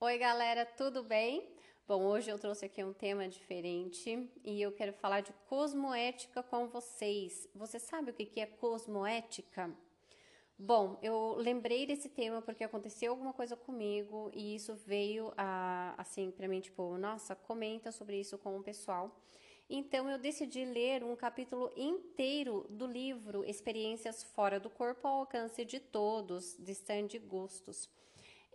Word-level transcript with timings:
Oi, 0.00 0.16
galera, 0.16 0.64
tudo 0.64 1.02
bem? 1.02 1.44
Bom, 1.84 2.04
hoje 2.04 2.30
eu 2.30 2.38
trouxe 2.38 2.64
aqui 2.64 2.84
um 2.84 2.92
tema 2.92 3.26
diferente 3.26 4.30
e 4.44 4.62
eu 4.62 4.70
quero 4.70 4.92
falar 4.92 5.22
de 5.22 5.32
cosmoética 5.48 6.40
com 6.40 6.68
vocês. 6.68 7.48
Você 7.52 7.80
sabe 7.80 8.12
o 8.12 8.14
que 8.14 8.38
é 8.38 8.46
cosmoética? 8.46 9.76
Bom, 10.56 11.00
eu 11.02 11.34
lembrei 11.38 11.84
desse 11.84 12.08
tema 12.08 12.40
porque 12.40 12.62
aconteceu 12.62 13.10
alguma 13.10 13.32
coisa 13.32 13.56
comigo 13.56 14.30
e 14.32 14.54
isso 14.54 14.76
veio 14.86 15.32
a, 15.36 15.96
assim 15.98 16.30
para 16.30 16.46
mim, 16.46 16.60
tipo, 16.60 16.96
nossa, 16.96 17.34
comenta 17.34 17.90
sobre 17.90 18.20
isso 18.20 18.38
com 18.38 18.56
o 18.56 18.62
pessoal. 18.62 19.20
Então 19.68 20.08
eu 20.08 20.16
decidi 20.16 20.64
ler 20.64 21.02
um 21.02 21.16
capítulo 21.16 21.72
inteiro 21.76 22.68
do 22.70 22.86
livro 22.86 23.44
Experiências 23.44 24.22
Fora 24.22 24.60
do 24.60 24.70
Corpo 24.70 25.08
ao 25.08 25.18
Alcance 25.18 25.64
de 25.64 25.80
Todos, 25.80 26.56
de 26.56 26.72
Sandy 26.72 27.18
Gustos. 27.18 27.90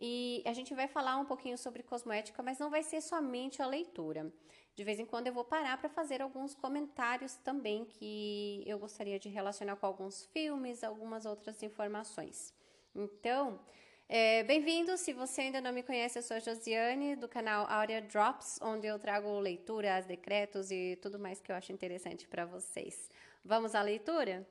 E 0.06 0.44
a 0.46 0.52
gente 0.52 0.74
vai 0.74 0.86
falar 0.86 1.16
um 1.16 1.24
pouquinho 1.24 1.58
sobre 1.58 1.82
cosmética, 1.82 2.44
mas 2.44 2.60
não 2.60 2.70
vai 2.70 2.84
ser 2.84 3.00
somente 3.00 3.62
a 3.62 3.66
leitura. 3.66 4.30
De 4.76 4.84
vez 4.84 5.00
em 5.00 5.06
quando 5.06 5.28
eu 5.28 5.34
vou 5.34 5.46
parar 5.46 5.78
para 5.78 5.88
fazer 5.88 6.22
alguns 6.22 6.54
comentários 6.54 7.36
também 7.36 7.86
que 7.86 8.62
eu 8.66 8.78
gostaria 8.78 9.18
de 9.18 9.30
relacionar 9.30 9.78
com 9.78 9.86
alguns 9.86 10.26
filmes, 10.26 10.84
algumas 10.84 11.26
outras 11.26 11.64
informações. 11.64 12.54
Então, 12.94 13.62
é, 14.10 14.44
bem-vindo! 14.44 14.98
Se 14.98 15.14
você 15.14 15.40
ainda 15.44 15.62
não 15.62 15.72
me 15.72 15.84
conhece, 15.84 16.20
eu 16.20 16.24
sou 16.24 16.36
a 16.36 16.42
Josiane, 16.42 17.16
do 17.16 17.30
canal 17.30 17.66
Aurea 17.70 18.02
Drops, 18.02 18.60
onde 18.62 18.86
eu 18.86 19.00
trago 19.00 19.40
leituras, 19.40 20.06
decretos 20.06 20.70
e 20.70 21.00
tudo 21.02 21.18
mais 21.18 21.40
que 21.40 21.50
eu 21.50 21.56
acho 21.56 21.72
interessante 21.72 22.28
para 22.28 22.44
vocês. 22.44 23.10
Vamos 23.42 23.74
à 23.74 23.82
leitura? 23.82 24.46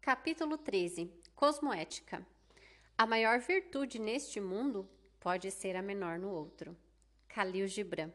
Capítulo 0.00 0.56
13 0.56 1.12
Cosmoética 1.34 2.24
a 2.98 3.06
maior 3.06 3.38
virtude 3.38 4.00
neste 4.00 4.40
mundo 4.40 4.88
pode 5.20 5.52
ser 5.52 5.76
a 5.76 5.82
menor 5.82 6.18
no 6.18 6.30
outro. 6.30 6.76
Khalil 7.28 7.68
Gibran. 7.68 8.10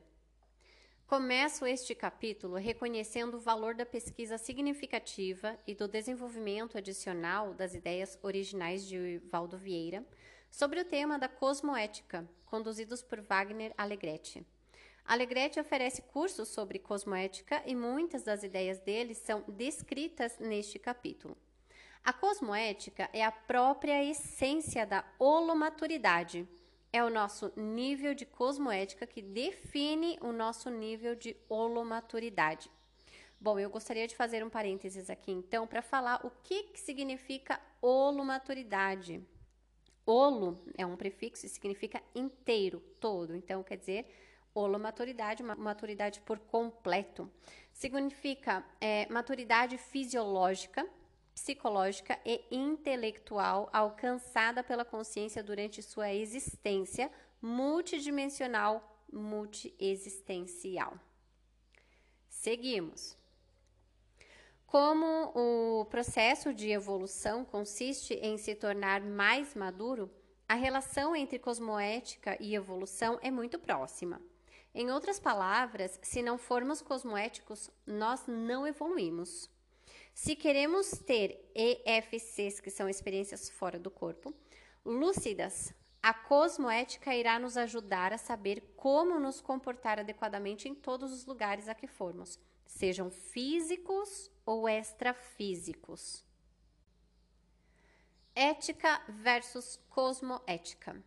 Começo 1.07 1.66
este 1.66 1.95
capítulo 1.95 2.55
reconhecendo 2.55 3.38
o 3.38 3.39
valor 3.39 3.75
da 3.75 3.85
pesquisa 3.85 4.38
significativa 4.38 5.57
e 5.66 5.73
do 5.73 5.88
desenvolvimento 5.88 6.77
adicional 6.77 7.53
das 7.53 7.73
ideias 7.73 8.19
originais 8.22 8.85
de 8.85 9.22
Valdo 9.31 9.57
Vieira 9.57 10.05
sobre 10.52 10.81
o 10.81 10.85
tema 10.85 11.17
da 11.17 11.29
cosmoética, 11.29 12.29
conduzidos 12.45 13.02
por 13.02 13.22
Wagner 13.22 13.73
Alegretti. 13.77 14.45
Alegretti 15.05 15.61
oferece 15.61 16.02
cursos 16.02 16.50
sobre 16.50 16.77
cosmoética 16.77 17.63
e 17.66 17.73
muitas 17.73 18.23
das 18.23 18.44
ideias 18.44 18.79
dele 18.81 19.16
são 19.16 19.45
descritas 19.47 20.38
neste 20.39 20.77
capítulo. 20.77 21.38
A 22.03 22.11
cosmoética 22.11 23.09
é 23.13 23.23
a 23.23 23.31
própria 23.31 24.03
essência 24.03 24.85
da 24.85 25.05
holomaturidade. 25.17 26.45
É 26.91 27.01
o 27.01 27.09
nosso 27.09 27.53
nível 27.55 28.13
de 28.13 28.25
cosmoética 28.25 29.07
que 29.07 29.21
define 29.21 30.17
o 30.21 30.33
nosso 30.33 30.69
nível 30.69 31.15
de 31.15 31.33
holomaturidade. 31.47 32.69
Bom, 33.39 33.57
eu 33.57 33.69
gostaria 33.69 34.05
de 34.05 34.17
fazer 34.17 34.43
um 34.43 34.49
parênteses 34.49 35.09
aqui 35.09 35.31
então 35.31 35.65
para 35.65 35.81
falar 35.81 36.25
o 36.25 36.31
que, 36.43 36.63
que 36.63 36.79
significa 36.79 37.57
holomaturidade. 37.81 39.25
Holo 40.05 40.61
é 40.77 40.85
um 40.85 40.97
prefixo 40.97 41.45
e 41.45 41.49
significa 41.49 42.03
inteiro, 42.13 42.81
todo. 42.99 43.33
Então, 43.33 43.63
quer 43.63 43.77
dizer, 43.77 44.05
holomaturidade, 44.53 45.41
uma 45.41 45.55
maturidade 45.55 46.19
por 46.19 46.38
completo. 46.38 47.31
Significa 47.71 48.61
é, 48.81 49.07
maturidade 49.09 49.77
fisiológica, 49.77 50.85
psicológica 51.33 52.19
e 52.25 52.43
intelectual 52.51 53.69
alcançada 53.73 54.63
pela 54.63 54.85
consciência 54.85 55.43
durante 55.43 55.81
sua 55.81 56.13
existência 56.13 57.11
multidimensional, 57.41 59.03
multiexistencial. 59.11 60.97
Seguimos. 62.29 63.17
Como 64.66 65.31
o 65.35 65.85
processo 65.85 66.53
de 66.53 66.72
evolução 66.72 67.45
consiste 67.45 68.16
em 68.16 68.38
se 68.38 68.55
tornar 68.55 69.01
mais 69.01 69.53
maduro, 69.53 70.09
a 70.47 70.55
relação 70.55 71.16
entre 71.16 71.38
cosmoética 71.38 72.35
e 72.39 72.55
evolução 72.55 73.19
é 73.22 73.29
muito 73.29 73.59
próxima. 73.59 74.19
Em 74.73 74.89
outras 74.89 75.19
palavras, 75.19 75.99
se 76.01 76.23
não 76.23 76.38
formos 76.38 76.81
cosmoéticos, 76.81 77.69
nós 77.85 78.25
não 78.25 78.66
evoluímos. 78.66 79.47
Se 80.13 80.35
queremos 80.35 80.91
ter 80.91 81.51
EFCs, 81.56 82.59
que 82.59 82.69
são 82.69 82.88
experiências 82.88 83.50
fora 83.50 83.79
do 83.79 83.90
corpo, 83.90 84.34
lúcidas, 84.85 85.74
a 86.01 86.13
cosmoética 86.13 87.16
irá 87.16 87.40
nos 87.40 87.57
ajudar 87.57 88.13
a 88.13 88.18
saber 88.18 88.73
como 88.75 89.19
nos 89.19 89.41
comportar 89.41 90.00
adequadamente 90.00 90.68
em 90.69 90.75
todos 90.75 91.12
os 91.12 91.25
lugares 91.25 91.68
a 91.68 91.73
que 91.73 91.88
formos, 91.88 92.40
sejam 92.66 93.09
físicos 93.09 94.29
ou 94.46 94.68
extrafísicos. 94.68 96.23
Ética 98.35 99.02
versus 99.07 99.79
cosmoética. 99.90 101.02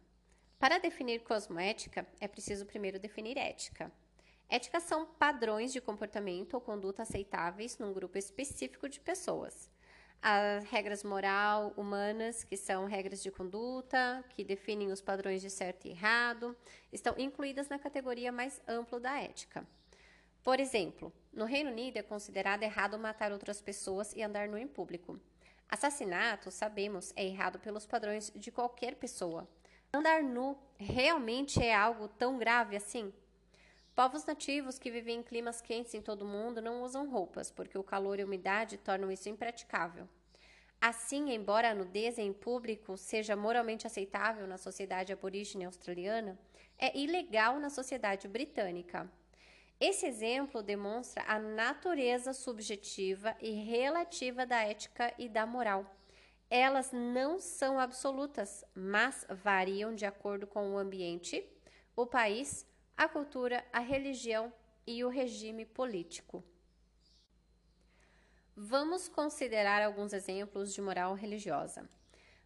Para 0.58 0.78
definir 0.78 1.22
cosmoética, 1.22 2.06
é 2.18 2.26
preciso 2.26 2.64
primeiro 2.64 2.98
definir 2.98 3.36
ética. 3.36 3.92
Ética 4.48 4.78
são 4.78 5.04
padrões 5.04 5.72
de 5.72 5.80
comportamento 5.80 6.54
ou 6.54 6.60
conduta 6.60 7.02
aceitáveis 7.02 7.78
num 7.78 7.92
grupo 7.92 8.16
específico 8.16 8.88
de 8.88 9.00
pessoas. 9.00 9.70
As 10.22 10.64
regras 10.64 11.02
moral 11.02 11.72
humanas, 11.76 12.44
que 12.44 12.56
são 12.56 12.86
regras 12.86 13.22
de 13.22 13.30
conduta, 13.30 14.24
que 14.30 14.44
definem 14.44 14.92
os 14.92 15.00
padrões 15.00 15.42
de 15.42 15.50
certo 15.50 15.86
e 15.86 15.90
errado, 15.90 16.56
estão 16.92 17.14
incluídas 17.18 17.68
na 17.68 17.78
categoria 17.78 18.30
mais 18.30 18.60
ampla 18.66 19.00
da 19.00 19.20
ética. 19.20 19.66
Por 20.42 20.60
exemplo, 20.60 21.12
no 21.32 21.44
Reino 21.44 21.70
Unido 21.70 21.96
é 21.96 22.02
considerado 22.02 22.62
errado 22.62 22.96
matar 22.98 23.32
outras 23.32 23.60
pessoas 23.60 24.12
e 24.14 24.22
andar 24.22 24.48
nu 24.48 24.56
em 24.56 24.66
público. 24.66 25.20
Assassinato, 25.68 26.52
sabemos, 26.52 27.12
é 27.16 27.24
errado 27.24 27.58
pelos 27.58 27.84
padrões 27.84 28.32
de 28.34 28.52
qualquer 28.52 28.94
pessoa. 28.94 29.48
Andar 29.92 30.22
nu 30.22 30.56
realmente 30.78 31.60
é 31.60 31.74
algo 31.74 32.06
tão 32.06 32.38
grave 32.38 32.76
assim? 32.76 33.12
Povos 33.96 34.26
nativos 34.26 34.78
que 34.78 34.90
vivem 34.90 35.20
em 35.20 35.22
climas 35.22 35.62
quentes 35.62 35.94
em 35.94 36.02
todo 36.02 36.20
o 36.20 36.28
mundo 36.28 36.60
não 36.60 36.82
usam 36.82 37.08
roupas, 37.08 37.50
porque 37.50 37.78
o 37.78 37.82
calor 37.82 38.18
e 38.18 38.22
a 38.22 38.26
umidade 38.26 38.76
tornam 38.76 39.10
isso 39.10 39.30
impraticável. 39.30 40.06
Assim, 40.78 41.32
embora 41.32 41.70
a 41.70 41.74
nudez 41.74 42.18
em 42.18 42.30
público 42.30 42.98
seja 42.98 43.34
moralmente 43.34 43.86
aceitável 43.86 44.46
na 44.46 44.58
sociedade 44.58 45.14
aborígene 45.14 45.64
australiana, 45.64 46.38
é 46.78 46.94
ilegal 46.94 47.58
na 47.58 47.70
sociedade 47.70 48.28
britânica. 48.28 49.10
Esse 49.80 50.04
exemplo 50.04 50.62
demonstra 50.62 51.24
a 51.26 51.38
natureza 51.38 52.34
subjetiva 52.34 53.34
e 53.40 53.50
relativa 53.50 54.44
da 54.44 54.60
ética 54.62 55.14
e 55.18 55.26
da 55.26 55.46
moral. 55.46 55.86
Elas 56.50 56.92
não 56.92 57.38
são 57.38 57.78
absolutas, 57.78 58.62
mas 58.74 59.26
variam 59.30 59.94
de 59.94 60.04
acordo 60.04 60.46
com 60.46 60.74
o 60.74 60.78
ambiente, 60.78 61.42
o 61.96 62.04
país, 62.04 62.66
a 62.96 63.06
cultura, 63.06 63.62
a 63.70 63.78
religião 63.78 64.50
e 64.86 65.04
o 65.04 65.08
regime 65.10 65.66
político. 65.66 66.42
Vamos 68.56 69.06
considerar 69.06 69.82
alguns 69.82 70.14
exemplos 70.14 70.72
de 70.72 70.80
moral 70.80 71.12
religiosa. 71.12 71.86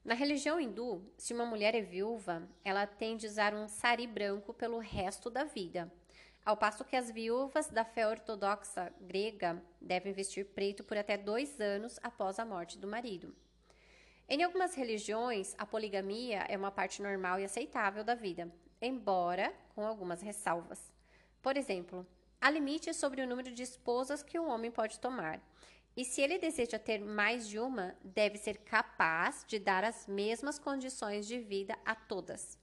Na 0.04 0.12
religião 0.12 0.58
hindu, 0.58 1.08
se 1.16 1.32
uma 1.32 1.46
mulher 1.46 1.76
é 1.76 1.80
viúva, 1.80 2.48
ela 2.64 2.84
tem 2.84 3.16
de 3.16 3.28
usar 3.28 3.54
um 3.54 3.68
sari 3.68 4.08
branco 4.08 4.52
pelo 4.52 4.78
resto 4.78 5.30
da 5.30 5.44
vida, 5.44 5.92
ao 6.44 6.56
passo 6.56 6.84
que 6.84 6.96
as 6.96 7.12
viúvas 7.12 7.68
da 7.68 7.84
fé 7.84 8.08
ortodoxa 8.08 8.92
grega 9.00 9.62
devem 9.80 10.12
vestir 10.12 10.46
preto 10.46 10.82
por 10.82 10.96
até 10.96 11.16
dois 11.16 11.60
anos 11.60 12.00
após 12.02 12.40
a 12.40 12.44
morte 12.44 12.76
do 12.76 12.88
marido. 12.88 13.32
Em 14.28 14.42
algumas 14.42 14.74
religiões, 14.74 15.54
a 15.58 15.64
poligamia 15.64 16.44
é 16.48 16.56
uma 16.56 16.72
parte 16.72 17.02
normal 17.02 17.38
e 17.38 17.44
aceitável 17.44 18.02
da 18.02 18.16
vida, 18.16 18.50
embora 18.80 19.52
com 19.74 19.86
algumas 19.86 20.20
ressalvas. 20.20 20.92
Por 21.42 21.56
exemplo, 21.56 22.06
há 22.40 22.50
limites 22.50 22.96
sobre 22.96 23.22
o 23.22 23.26
número 23.26 23.52
de 23.52 23.62
esposas 23.62 24.22
que 24.22 24.38
um 24.38 24.48
homem 24.48 24.70
pode 24.70 24.98
tomar. 24.98 25.40
E 25.96 26.04
se 26.04 26.20
ele 26.20 26.38
deseja 26.38 26.78
ter 26.78 26.98
mais 26.98 27.48
de 27.48 27.58
uma, 27.58 27.96
deve 28.04 28.38
ser 28.38 28.58
capaz 28.58 29.44
de 29.46 29.58
dar 29.58 29.84
as 29.84 30.06
mesmas 30.06 30.58
condições 30.58 31.26
de 31.26 31.38
vida 31.38 31.76
a 31.84 31.94
todas. 31.94 32.58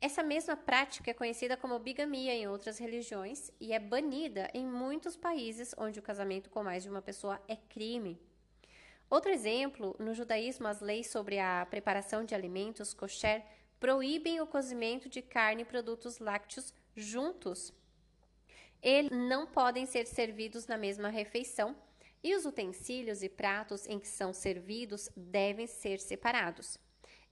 Essa 0.00 0.22
mesma 0.22 0.56
prática 0.56 1.10
é 1.10 1.14
conhecida 1.14 1.56
como 1.56 1.78
bigamia 1.78 2.32
em 2.32 2.46
outras 2.46 2.78
religiões 2.78 3.50
e 3.60 3.72
é 3.72 3.80
banida 3.80 4.48
em 4.54 4.64
muitos 4.64 5.16
países 5.16 5.74
onde 5.76 5.98
o 5.98 6.02
casamento 6.02 6.50
com 6.50 6.62
mais 6.62 6.84
de 6.84 6.88
uma 6.88 7.02
pessoa 7.02 7.40
é 7.48 7.56
crime. 7.56 8.20
Outro 9.10 9.32
exemplo, 9.32 9.96
no 9.98 10.14
judaísmo, 10.14 10.68
as 10.68 10.80
leis 10.80 11.08
sobre 11.08 11.38
a 11.38 11.66
preparação 11.68 12.24
de 12.24 12.34
alimentos 12.34 12.94
kosher 12.94 13.42
proíbem 13.80 14.40
o 14.40 14.46
cozimento 14.46 15.08
de 15.08 15.22
carne 15.22 15.62
e 15.62 15.64
produtos 15.64 16.18
lácteos 16.18 16.74
juntos. 16.96 17.72
Eles 18.82 19.10
não 19.10 19.46
podem 19.46 19.86
ser 19.86 20.06
servidos 20.06 20.66
na 20.66 20.76
mesma 20.76 21.08
refeição 21.08 21.76
e 22.22 22.34
os 22.34 22.44
utensílios 22.44 23.22
e 23.22 23.28
pratos 23.28 23.86
em 23.86 23.98
que 23.98 24.08
são 24.08 24.32
servidos 24.32 25.08
devem 25.16 25.66
ser 25.66 26.00
separados. 26.00 26.78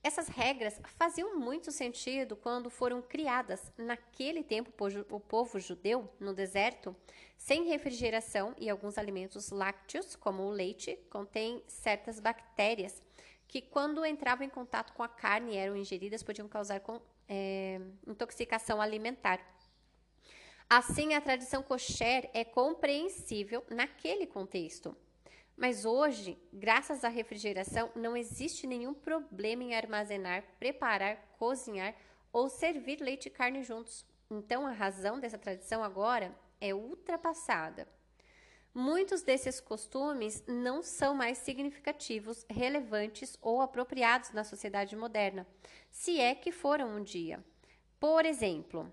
Essas 0.03 0.29
regras 0.29 0.81
faziam 0.97 1.37
muito 1.37 1.73
sentido 1.73 2.37
quando 2.37 2.71
foram 2.71 3.03
criadas 3.03 3.73
naquele 3.77 4.45
tempo 4.45 4.73
o 5.11 5.19
povo 5.19 5.59
judeu 5.59 6.09
no 6.21 6.33
deserto, 6.33 6.95
sem 7.37 7.65
refrigeração 7.65 8.55
e 8.57 8.71
alguns 8.71 8.99
alimentos 8.99 9.51
lácteos, 9.51 10.15
como 10.15 10.45
o 10.45 10.51
leite, 10.51 10.97
contêm 11.11 11.61
certas 11.67 12.21
bactérias 12.21 13.03
que, 13.49 13.61
quando 13.61 14.05
entravam 14.05 14.47
em 14.47 14.51
contato 14.51 14.93
com 14.93 15.03
a 15.03 15.09
carne 15.09 15.53
e 15.53 15.57
eram 15.57 15.77
ingeridas, 15.77 16.23
podiam 16.23 16.49
causar 16.49 16.81
com, 16.81 17.01
é, 17.29 17.81
intoxicação 18.07 18.81
alimentar. 18.81 19.41
Assim, 20.69 21.15
a 21.15 21.21
tradição 21.21 21.63
kosher 21.63 22.29
é 22.35 22.45
compreensível 22.45 23.65
naquele 23.71 24.27
contexto. 24.27 24.97
Mas 25.57 25.85
hoje, 25.85 26.37
graças 26.53 27.05
à 27.05 27.09
refrigeração, 27.09 27.91
não 27.95 28.17
existe 28.17 28.67
nenhum 28.67 28.93
problema 28.93 29.63
em 29.63 29.75
armazenar, 29.75 30.45
preparar, 30.59 31.17
cozinhar 31.39 31.95
ou 32.33 32.49
servir 32.49 33.01
leite 33.01 33.27
e 33.27 33.31
carne 33.31 33.63
juntos. 33.63 34.05
Então, 34.31 34.67
a 34.67 34.73
razão 34.73 35.19
dessa 35.19 35.39
tradição 35.39 35.83
agora 35.83 36.37
é 36.61 36.75
ultrapassada. 36.75 37.89
Muitos 38.79 39.23
desses 39.23 39.59
costumes 39.59 40.45
não 40.47 40.83
são 40.83 41.15
mais 41.15 41.39
significativos, 41.39 42.45
relevantes 42.47 43.39
ou 43.41 43.63
apropriados 43.63 44.33
na 44.33 44.45
sociedade 44.45 44.95
moderna, 44.95 45.47
se 45.91 46.21
é 46.21 46.35
que 46.35 46.53
foram 46.53 46.95
um 46.95 47.03
dia. 47.03 47.43
Por 47.99 48.27
exemplo, 48.27 48.93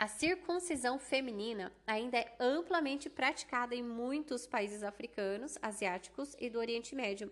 a 0.00 0.08
circuncisão 0.08 0.98
feminina 0.98 1.72
ainda 1.86 2.18
é 2.18 2.34
amplamente 2.40 3.08
praticada 3.08 3.72
em 3.72 3.84
muitos 3.84 4.48
países 4.48 4.82
africanos, 4.82 5.56
asiáticos 5.62 6.34
e 6.40 6.50
do 6.50 6.58
Oriente 6.58 6.96
Médio, 6.96 7.30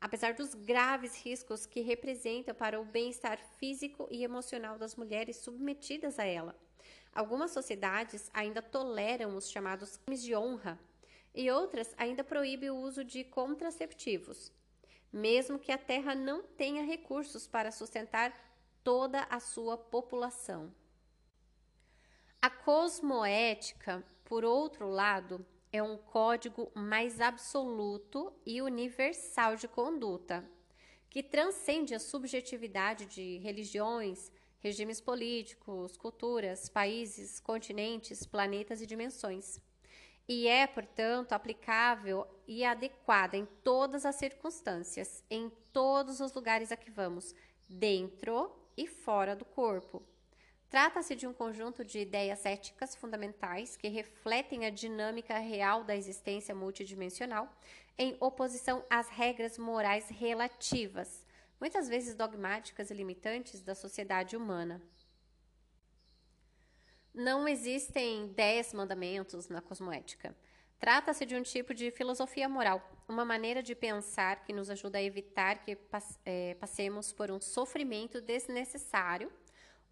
apesar 0.00 0.34
dos 0.34 0.54
graves 0.54 1.20
riscos 1.20 1.66
que 1.66 1.80
representa 1.80 2.54
para 2.54 2.80
o 2.80 2.84
bem-estar 2.84 3.40
físico 3.58 4.06
e 4.12 4.22
emocional 4.22 4.78
das 4.78 4.94
mulheres 4.94 5.38
submetidas 5.38 6.20
a 6.20 6.24
ela. 6.24 6.54
Algumas 7.12 7.50
sociedades 7.50 8.30
ainda 8.32 8.62
toleram 8.62 9.36
os 9.36 9.50
chamados 9.50 9.96
crimes 9.96 10.22
de 10.22 10.36
honra 10.36 10.78
e 11.34 11.50
outras 11.50 11.94
ainda 11.96 12.24
proíbem 12.24 12.70
o 12.70 12.76
uso 12.76 13.04
de 13.04 13.24
contraceptivos, 13.24 14.52
mesmo 15.12 15.58
que 15.58 15.72
a 15.72 15.78
terra 15.78 16.14
não 16.14 16.42
tenha 16.42 16.84
recursos 16.84 17.46
para 17.46 17.70
sustentar 17.70 18.34
toda 18.82 19.22
a 19.30 19.38
sua 19.40 19.76
população. 19.76 20.74
A 22.40 22.48
cosmoética, 22.48 24.04
por 24.24 24.44
outro 24.44 24.88
lado, 24.88 25.44
é 25.72 25.82
um 25.82 25.96
código 25.96 26.70
mais 26.74 27.20
absoluto 27.20 28.32
e 28.44 28.60
universal 28.60 29.56
de 29.56 29.68
conduta, 29.68 30.44
que 31.08 31.22
transcende 31.22 31.94
a 31.94 31.98
subjetividade 31.98 33.06
de 33.06 33.38
religiões, 33.38 34.32
regimes 34.58 35.00
políticos, 35.00 35.96
culturas, 35.96 36.68
países, 36.68 37.40
continentes, 37.40 38.26
planetas 38.26 38.80
e 38.80 38.86
dimensões. 38.86 39.60
E 40.32 40.46
é, 40.46 40.64
portanto, 40.64 41.32
aplicável 41.32 42.24
e 42.46 42.64
adequada 42.64 43.36
em 43.36 43.44
todas 43.64 44.06
as 44.06 44.14
circunstâncias, 44.14 45.24
em 45.28 45.50
todos 45.72 46.20
os 46.20 46.32
lugares 46.32 46.70
a 46.70 46.76
que 46.76 46.88
vamos, 46.88 47.34
dentro 47.68 48.56
e 48.76 48.86
fora 48.86 49.34
do 49.34 49.44
corpo, 49.44 50.00
Trata-se 50.70 51.16
de 51.16 51.26
um 51.26 51.32
conjunto 51.32 51.84
de 51.84 51.98
ideias 51.98 52.46
éticas 52.46 52.94
fundamentais 52.94 53.76
que 53.76 53.88
refletem 53.88 54.64
a 54.64 54.70
dinâmica 54.70 55.36
real 55.36 55.82
da 55.82 55.96
existência 55.96 56.54
multidimensional, 56.54 57.52
em 57.98 58.16
oposição 58.20 58.84
às 58.88 59.08
regras 59.08 59.58
morais 59.58 60.08
relativas, 60.08 61.26
muitas 61.60 61.88
vezes 61.88 62.14
dogmáticas 62.14 62.88
e 62.88 62.94
limitantes 62.94 63.60
da 63.62 63.74
sociedade 63.74 64.36
humana. 64.36 64.80
Não 67.20 67.46
existem 67.46 68.28
dez 68.28 68.72
mandamentos 68.72 69.46
na 69.46 69.60
cosmoética. 69.60 70.34
Trata-se 70.78 71.26
de 71.26 71.36
um 71.36 71.42
tipo 71.42 71.74
de 71.74 71.90
filosofia 71.90 72.48
moral, 72.48 72.80
uma 73.06 73.26
maneira 73.26 73.62
de 73.62 73.74
pensar 73.74 74.42
que 74.42 74.54
nos 74.54 74.70
ajuda 74.70 74.96
a 74.96 75.02
evitar 75.02 75.62
que 75.62 75.76
é, 76.24 76.54
passemos 76.54 77.12
por 77.12 77.30
um 77.30 77.38
sofrimento 77.38 78.22
desnecessário 78.22 79.30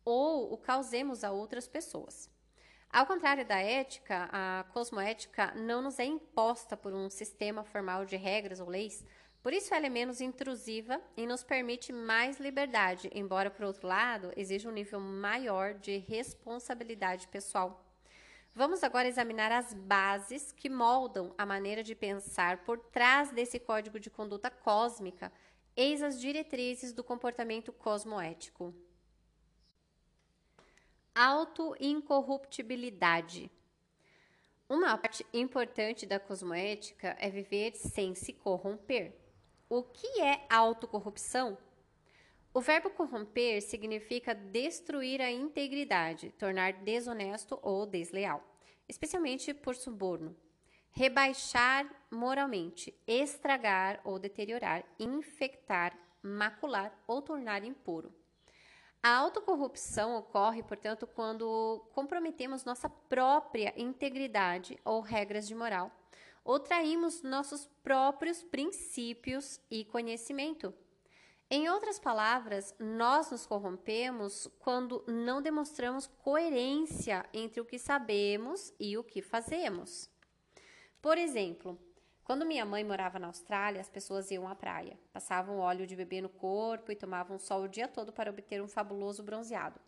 ou 0.06 0.54
o 0.54 0.56
causemos 0.56 1.22
a 1.22 1.30
outras 1.30 1.68
pessoas. 1.68 2.30
Ao 2.90 3.04
contrário 3.04 3.46
da 3.46 3.58
ética, 3.58 4.30
a 4.32 4.64
cosmoética 4.72 5.52
não 5.54 5.82
nos 5.82 5.98
é 5.98 6.06
imposta 6.06 6.78
por 6.78 6.94
um 6.94 7.10
sistema 7.10 7.62
formal 7.62 8.06
de 8.06 8.16
regras 8.16 8.58
ou 8.58 8.70
leis, 8.70 9.04
por 9.48 9.54
isso 9.54 9.72
ela 9.72 9.86
é 9.86 9.88
menos 9.88 10.20
intrusiva 10.20 11.00
e 11.16 11.26
nos 11.26 11.42
permite 11.42 11.90
mais 11.90 12.38
liberdade, 12.38 13.08
embora, 13.14 13.50
por 13.50 13.64
outro 13.64 13.88
lado, 13.88 14.30
exija 14.36 14.68
um 14.68 14.72
nível 14.72 15.00
maior 15.00 15.72
de 15.72 15.96
responsabilidade 15.96 17.26
pessoal. 17.28 17.82
Vamos 18.54 18.84
agora 18.84 19.08
examinar 19.08 19.50
as 19.50 19.72
bases 19.72 20.52
que 20.52 20.68
moldam 20.68 21.34
a 21.38 21.46
maneira 21.46 21.82
de 21.82 21.94
pensar 21.94 22.58
por 22.58 22.78
trás 22.78 23.30
desse 23.30 23.58
código 23.58 23.98
de 23.98 24.10
conduta 24.10 24.50
cósmica, 24.50 25.32
eis 25.74 26.02
as 26.02 26.20
diretrizes 26.20 26.92
do 26.92 27.02
comportamento 27.02 27.72
cosmoético 27.72 28.74
auto-incorruptibilidade. 31.14 33.50
Uma 34.68 34.98
parte 34.98 35.24
importante 35.32 36.04
da 36.04 36.20
cosmoética 36.20 37.16
é 37.18 37.30
viver 37.30 37.74
sem 37.74 38.14
se 38.14 38.34
corromper. 38.34 39.27
O 39.70 39.82
que 39.82 40.22
é 40.22 40.46
autocorrupção? 40.48 41.58
O 42.54 42.60
verbo 42.60 42.88
corromper 42.88 43.60
significa 43.60 44.34
destruir 44.34 45.20
a 45.20 45.30
integridade, 45.30 46.30
tornar 46.38 46.72
desonesto 46.72 47.58
ou 47.60 47.84
desleal, 47.84 48.42
especialmente 48.88 49.52
por 49.52 49.76
suborno. 49.76 50.34
Rebaixar 50.90 51.86
moralmente, 52.10 52.98
estragar 53.06 54.00
ou 54.04 54.18
deteriorar, 54.18 54.86
infectar, 54.98 55.94
macular 56.22 56.98
ou 57.06 57.20
tornar 57.20 57.62
impuro. 57.62 58.10
A 59.02 59.16
autocorrupção 59.16 60.16
ocorre, 60.16 60.62
portanto, 60.62 61.06
quando 61.06 61.86
comprometemos 61.92 62.64
nossa 62.64 62.88
própria 62.88 63.74
integridade 63.76 64.78
ou 64.82 65.02
regras 65.02 65.46
de 65.46 65.54
moral, 65.54 65.92
ou 66.48 66.58
traímos 66.58 67.20
nossos 67.20 67.66
próprios 67.82 68.42
princípios 68.42 69.60
e 69.70 69.84
conhecimento. 69.84 70.72
Em 71.50 71.68
outras 71.68 71.98
palavras, 71.98 72.74
nós 72.78 73.30
nos 73.30 73.44
corrompemos 73.44 74.48
quando 74.58 75.04
não 75.06 75.42
demonstramos 75.42 76.06
coerência 76.06 77.28
entre 77.34 77.60
o 77.60 77.66
que 77.66 77.78
sabemos 77.78 78.72
e 78.80 78.96
o 78.96 79.04
que 79.04 79.20
fazemos. 79.20 80.08
Por 81.02 81.18
exemplo, 81.18 81.78
quando 82.24 82.46
minha 82.46 82.64
mãe 82.64 82.82
morava 82.82 83.18
na 83.18 83.26
Austrália, 83.26 83.82
as 83.82 83.90
pessoas 83.90 84.30
iam 84.30 84.48
à 84.48 84.54
praia, 84.54 84.98
passavam 85.12 85.58
óleo 85.58 85.86
de 85.86 85.94
bebê 85.94 86.22
no 86.22 86.30
corpo 86.30 86.90
e 86.90 86.96
tomavam 86.96 87.38
sol 87.38 87.64
o 87.64 87.68
dia 87.68 87.86
todo 87.86 88.10
para 88.10 88.30
obter 88.30 88.62
um 88.62 88.68
fabuloso 88.68 89.22
bronzeado, 89.22 89.78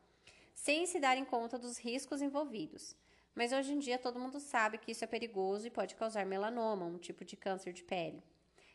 sem 0.52 0.84
se 0.84 1.00
darem 1.00 1.24
conta 1.24 1.58
dos 1.58 1.78
riscos 1.78 2.20
envolvidos. 2.20 2.94
Mas 3.34 3.52
hoje 3.52 3.72
em 3.72 3.78
dia 3.78 3.98
todo 3.98 4.18
mundo 4.18 4.40
sabe 4.40 4.78
que 4.78 4.90
isso 4.90 5.04
é 5.04 5.06
perigoso 5.06 5.66
e 5.66 5.70
pode 5.70 5.94
causar 5.94 6.26
melanoma, 6.26 6.86
um 6.86 6.98
tipo 6.98 7.24
de 7.24 7.36
câncer 7.36 7.72
de 7.72 7.82
pele. 7.82 8.22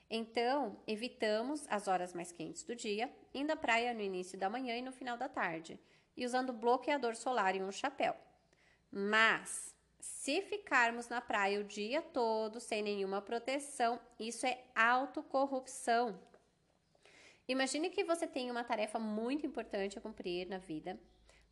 Então, 0.09 0.79
evitamos 0.85 1.65
as 1.67 1.87
horas 1.87 2.13
mais 2.13 2.31
quentes 2.31 2.63
do 2.63 2.75
dia, 2.75 3.11
indo 3.33 3.51
à 3.51 3.55
praia 3.55 3.93
no 3.93 4.01
início 4.01 4.37
da 4.37 4.49
manhã 4.49 4.77
e 4.77 4.81
no 4.81 4.91
final 4.91 5.17
da 5.17 5.27
tarde, 5.27 5.79
e 6.15 6.25
usando 6.25 6.53
bloqueador 6.53 7.15
solar 7.15 7.55
e 7.55 7.61
um 7.61 7.71
chapéu. 7.71 8.15
Mas 8.91 9.75
se 9.99 10.41
ficarmos 10.43 11.09
na 11.09 11.21
praia 11.21 11.59
o 11.59 11.63
dia 11.63 12.01
todo 12.01 12.59
sem 12.59 12.83
nenhuma 12.83 13.21
proteção, 13.21 13.99
isso 14.19 14.45
é 14.45 14.63
autocorrupção. 14.75 16.19
Imagine 17.47 17.89
que 17.89 18.03
você 18.03 18.27
tem 18.27 18.49
uma 18.49 18.63
tarefa 18.63 18.99
muito 18.99 19.45
importante 19.45 19.97
a 19.97 20.01
cumprir 20.01 20.47
na 20.47 20.59
vida, 20.59 20.99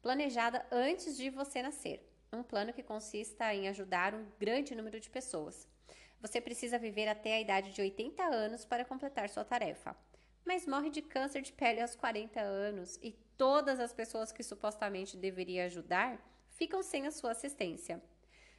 planejada 0.01 0.65
antes 0.71 1.17
de 1.17 1.29
você 1.29 1.61
nascer. 1.61 2.12
Um 2.33 2.41
plano 2.41 2.73
que 2.73 2.81
consista 2.81 3.53
em 3.53 3.67
ajudar 3.67 4.15
um 4.15 4.25
grande 4.39 4.73
número 4.73 4.99
de 4.99 5.07
pessoas. 5.07 5.67
Você 6.19 6.41
precisa 6.41 6.79
viver 6.79 7.07
até 7.07 7.35
a 7.35 7.41
idade 7.41 7.71
de 7.71 7.79
80 7.79 8.23
anos 8.23 8.65
para 8.65 8.83
completar 8.83 9.29
sua 9.29 9.45
tarefa, 9.45 9.95
mas 10.43 10.65
morre 10.65 10.89
de 10.89 11.03
câncer 11.03 11.43
de 11.43 11.53
pele 11.53 11.79
aos 11.79 11.95
40 11.95 12.41
anos 12.41 12.97
e 13.03 13.11
todas 13.37 13.79
as 13.79 13.93
pessoas 13.93 14.31
que 14.31 14.41
supostamente 14.41 15.15
deveria 15.15 15.65
ajudar 15.65 16.19
ficam 16.47 16.81
sem 16.81 17.05
a 17.05 17.11
sua 17.11 17.31
assistência. 17.31 18.01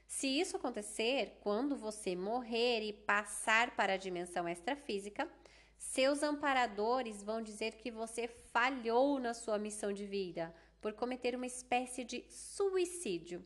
Se 0.06 0.28
isso 0.28 0.56
acontecer, 0.56 1.38
quando 1.40 1.76
você 1.76 2.14
morrer 2.14 2.80
e 2.82 2.92
passar 2.92 3.74
para 3.74 3.94
a 3.94 3.96
dimensão 3.96 4.48
extrafísica, 4.48 5.28
seus 5.76 6.22
amparadores 6.22 7.24
vão 7.24 7.42
dizer 7.42 7.74
que 7.74 7.90
você 7.90 8.28
falhou 8.28 9.18
na 9.18 9.34
sua 9.34 9.58
missão 9.58 9.92
de 9.92 10.06
vida 10.06 10.54
por 10.80 10.92
cometer 10.92 11.34
uma 11.34 11.46
espécie 11.46 12.04
de 12.04 12.24
suicídio. 12.30 13.44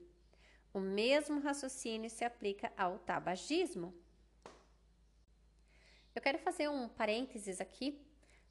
O 0.79 0.81
mesmo 0.81 1.41
raciocínio 1.41 2.09
se 2.09 2.25
aplica 2.25 2.73
ao 2.77 3.01
tabagismo. 3.01 3.93
Eu 6.15 6.23
quero 6.23 6.39
fazer 6.39 6.69
um 6.69 6.89
parênteses 6.89 7.61
aqui 7.61 8.01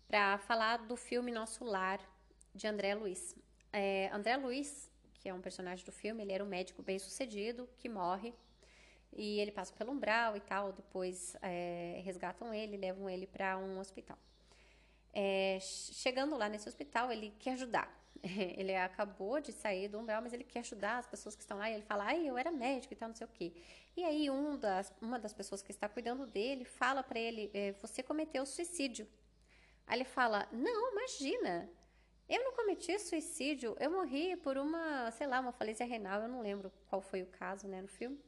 para 0.10 0.38
falar 0.40 0.80
do 0.80 0.98
filme 0.98 1.32
Nosso 1.32 1.64
Lar, 1.64 2.02
de 2.54 2.68
André 2.68 2.94
Luiz. 2.96 3.34
É, 3.72 4.10
André 4.12 4.36
Luiz, 4.36 4.92
que 5.14 5.30
é 5.30 5.34
um 5.34 5.40
personagem 5.40 5.86
do 5.86 5.92
filme, 5.94 6.22
ele 6.22 6.34
era 6.34 6.44
um 6.44 6.48
médico 6.48 6.84
bem 6.84 7.00
sucedido 7.00 7.66
que 7.78 7.88
morre 7.88 8.34
e 9.14 9.40
ele 9.40 9.54
passa 9.54 9.74
pelo 9.74 9.94
umbral 9.94 10.36
e 10.36 10.42
tal. 10.42 10.74
Depois 10.74 11.34
é, 11.42 12.02
resgatam 12.04 12.54
ele, 12.54 12.76
levam 12.76 13.10
ele 13.10 13.26
para 13.26 13.58
um 13.58 13.80
hospital. 13.80 14.18
É, 15.14 15.60
chegando 15.62 16.36
lá 16.36 16.50
nesse 16.50 16.68
hospital, 16.68 17.10
ele 17.10 17.34
quer 17.40 17.54
ajudar. 17.54 17.90
Ele 18.58 18.76
acabou 18.76 19.40
de 19.40 19.52
sair 19.52 19.88
do 19.88 20.00
umbral, 20.00 20.22
mas 20.22 20.34
ele 20.34 20.44
quer 20.44 20.60
ajudar 20.60 20.98
as 20.98 21.08
pessoas 21.08 21.36
que 21.36 21.42
estão 21.42 21.58
lá. 21.58 21.70
E 21.70 21.74
ele 21.74 21.84
fala, 21.84 22.06
ai, 22.06 22.28
eu 22.28 22.38
era 22.38 22.52
médico 22.52 22.94
e 22.94 22.98
tal, 22.98 23.10
não 23.10 23.16
sei 23.16 23.26
o 23.26 23.30
quê. 23.30 23.54
E 23.98 24.04
aí, 24.04 24.30
um 24.30 24.56
das, 24.56 24.94
uma 25.02 25.18
das 25.18 25.34
pessoas 25.34 25.64
que 25.64 25.72
está 25.72 25.90
cuidando 25.90 26.28
dele 26.28 26.66
fala 26.66 27.02
para 27.02 27.20
ele: 27.20 27.50
é, 27.52 27.72
Você 27.82 28.04
cometeu 28.04 28.46
suicídio. 28.46 29.08
Aí 29.88 29.98
ele 29.98 30.06
fala: 30.06 30.48
Não, 30.52 30.92
imagina. 30.92 31.68
Eu 32.30 32.44
não 32.44 32.52
cometi 32.52 33.00
suicídio. 33.00 33.76
Eu 33.80 33.90
morri 33.90 34.36
por 34.38 34.58
uma, 34.58 35.10
sei 35.12 35.26
lá, 35.26 35.40
uma 35.40 35.52
falência 35.52 35.86
renal. 35.86 36.22
Eu 36.22 36.28
não 36.28 36.42
lembro 36.42 36.72
qual 36.88 37.02
foi 37.02 37.24
o 37.24 37.28
caso, 37.28 37.68
né, 37.68 37.82
no 37.82 37.88
filme. 37.88 38.20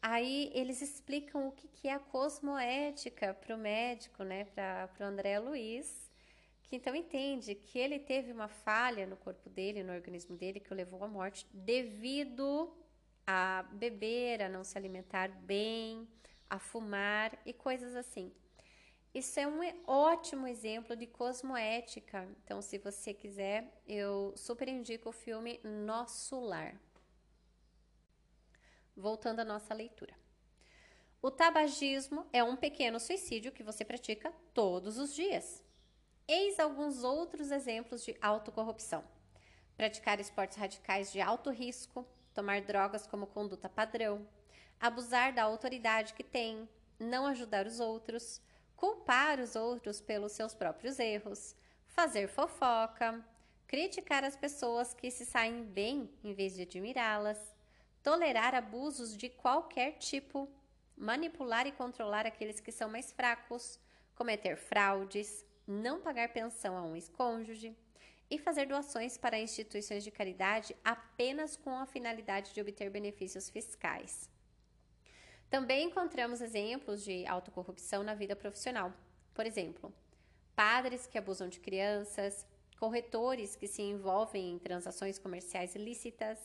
Aí 0.00 0.50
eles 0.54 0.82
explicam 0.82 1.48
o 1.48 1.52
que, 1.52 1.66
que 1.66 1.88
é 1.88 1.94
a 1.94 1.98
cosmoética 1.98 3.32
para 3.34 3.56
o 3.56 3.58
médico, 3.58 4.22
né, 4.22 4.44
para 4.44 4.90
o 5.00 5.04
André 5.04 5.38
Luiz, 5.38 6.03
então 6.74 6.94
entende 6.94 7.54
que 7.54 7.78
ele 7.78 7.98
teve 7.98 8.32
uma 8.32 8.48
falha 8.48 9.06
no 9.06 9.16
corpo 9.16 9.48
dele, 9.50 9.82
no 9.82 9.92
organismo 9.92 10.36
dele, 10.36 10.60
que 10.60 10.72
o 10.72 10.76
levou 10.76 11.02
à 11.02 11.08
morte 11.08 11.46
devido 11.52 12.74
a 13.26 13.62
beber, 13.72 14.42
a 14.42 14.48
não 14.48 14.64
se 14.64 14.76
alimentar 14.76 15.28
bem, 15.28 16.08
a 16.48 16.58
fumar 16.58 17.38
e 17.44 17.52
coisas 17.52 17.96
assim. 17.96 18.32
Isso 19.14 19.38
é 19.38 19.46
um 19.46 19.60
ótimo 19.86 20.46
exemplo 20.46 20.96
de 20.96 21.06
cosmoética. 21.06 22.28
Então, 22.42 22.60
se 22.60 22.78
você 22.78 23.14
quiser, 23.14 23.80
eu 23.86 24.34
super 24.36 24.68
indico 24.68 25.08
o 25.08 25.12
filme 25.12 25.60
Nosso 25.62 26.40
Lar. 26.40 26.78
Voltando 28.96 29.40
à 29.40 29.44
nossa 29.44 29.72
leitura. 29.72 30.14
O 31.22 31.30
tabagismo 31.30 32.26
é 32.32 32.44
um 32.44 32.54
pequeno 32.54 33.00
suicídio 33.00 33.52
que 33.52 33.62
você 33.62 33.84
pratica 33.84 34.30
todos 34.52 34.98
os 34.98 35.14
dias. 35.14 35.63
Eis 36.26 36.58
alguns 36.58 37.04
outros 37.04 37.50
exemplos 37.50 38.02
de 38.02 38.16
autocorrupção: 38.22 39.04
praticar 39.76 40.18
esportes 40.18 40.56
radicais 40.56 41.12
de 41.12 41.20
alto 41.20 41.50
risco, 41.50 42.06
tomar 42.32 42.62
drogas 42.62 43.06
como 43.06 43.26
conduta 43.26 43.68
padrão, 43.68 44.26
abusar 44.80 45.34
da 45.34 45.42
autoridade 45.42 46.14
que 46.14 46.24
tem, 46.24 46.66
não 46.98 47.26
ajudar 47.26 47.66
os 47.66 47.78
outros, 47.78 48.40
culpar 48.74 49.38
os 49.38 49.54
outros 49.54 50.00
pelos 50.00 50.32
seus 50.32 50.54
próprios 50.54 50.98
erros, 50.98 51.54
fazer 51.88 52.26
fofoca, 52.26 53.22
criticar 53.66 54.24
as 54.24 54.34
pessoas 54.34 54.94
que 54.94 55.10
se 55.10 55.26
saem 55.26 55.62
bem 55.62 56.10
em 56.24 56.32
vez 56.32 56.54
de 56.54 56.62
admirá-las, 56.62 57.54
tolerar 58.02 58.54
abusos 58.54 59.14
de 59.14 59.28
qualquer 59.28 59.98
tipo, 59.98 60.48
manipular 60.96 61.66
e 61.66 61.72
controlar 61.72 62.26
aqueles 62.26 62.60
que 62.60 62.72
são 62.72 62.88
mais 62.88 63.12
fracos, 63.12 63.78
cometer 64.14 64.56
fraudes, 64.56 65.44
não 65.66 66.00
pagar 66.00 66.32
pensão 66.32 66.76
a 66.76 66.82
um 66.82 66.94
ex-cônjuge 66.94 67.76
e 68.30 68.38
fazer 68.38 68.66
doações 68.66 69.16
para 69.16 69.38
instituições 69.38 70.02
de 70.02 70.10
caridade 70.10 70.74
apenas 70.84 71.56
com 71.56 71.76
a 71.76 71.86
finalidade 71.86 72.52
de 72.52 72.60
obter 72.60 72.90
benefícios 72.90 73.48
fiscais. 73.50 74.28
Também 75.50 75.86
encontramos 75.86 76.40
exemplos 76.40 77.04
de 77.04 77.26
autocorrupção 77.26 78.02
na 78.02 78.14
vida 78.14 78.34
profissional. 78.34 78.92
Por 79.32 79.46
exemplo, 79.46 79.92
padres 80.56 81.06
que 81.06 81.18
abusam 81.18 81.48
de 81.48 81.60
crianças, 81.60 82.46
corretores 82.78 83.54
que 83.54 83.66
se 83.66 83.82
envolvem 83.82 84.52
em 84.52 84.58
transações 84.58 85.18
comerciais 85.18 85.74
ilícitas, 85.74 86.38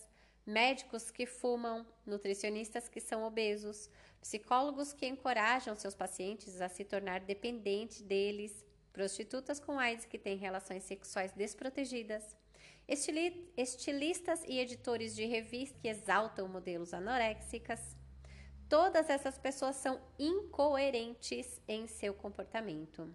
médicos 0.46 1.12
que 1.12 1.26
fumam, 1.26 1.86
nutricionistas 2.06 2.88
que 2.88 3.00
são 3.00 3.24
obesos, 3.24 3.90
psicólogos 4.22 4.94
que 4.94 5.08
encorajam 5.08 5.76
seus 5.76 5.96
pacientes 5.96 6.60
a 6.62 6.70
se 6.70 6.84
tornar 6.84 7.22
dependentes 7.22 8.02
deles, 8.02 8.66
prostitutas 9.00 9.62
com 9.62 9.80
AIDS 9.80 10.04
que 10.04 10.20
têm 10.20 10.36
relações 10.36 10.84
sexuais 10.84 11.32
desprotegidas, 11.32 12.36
estilistas 12.86 14.44
e 14.46 14.60
editores 14.60 15.16
de 15.16 15.26
revistas 15.26 15.80
que 15.82 15.88
exaltam 15.88 16.50
modelos 16.50 16.94
anoréxicas. 16.94 17.96
Todas 18.68 19.10
essas 19.10 19.38
pessoas 19.38 19.78
são 19.78 20.02
incoerentes 20.20 21.62
em 21.66 21.88
seu 21.88 22.14
comportamento. 22.14 23.10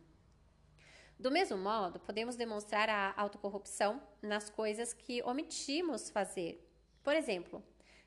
Do 1.18 1.30
mesmo 1.30 1.58
modo, 1.58 2.00
podemos 2.00 2.34
demonstrar 2.34 2.88
a 2.88 3.12
autocorrupção 3.14 4.02
nas 4.22 4.48
coisas 4.48 4.94
que 4.94 5.22
omitimos 5.22 6.08
fazer 6.08 6.66
por 7.02 7.14
exemplo, 7.14 7.62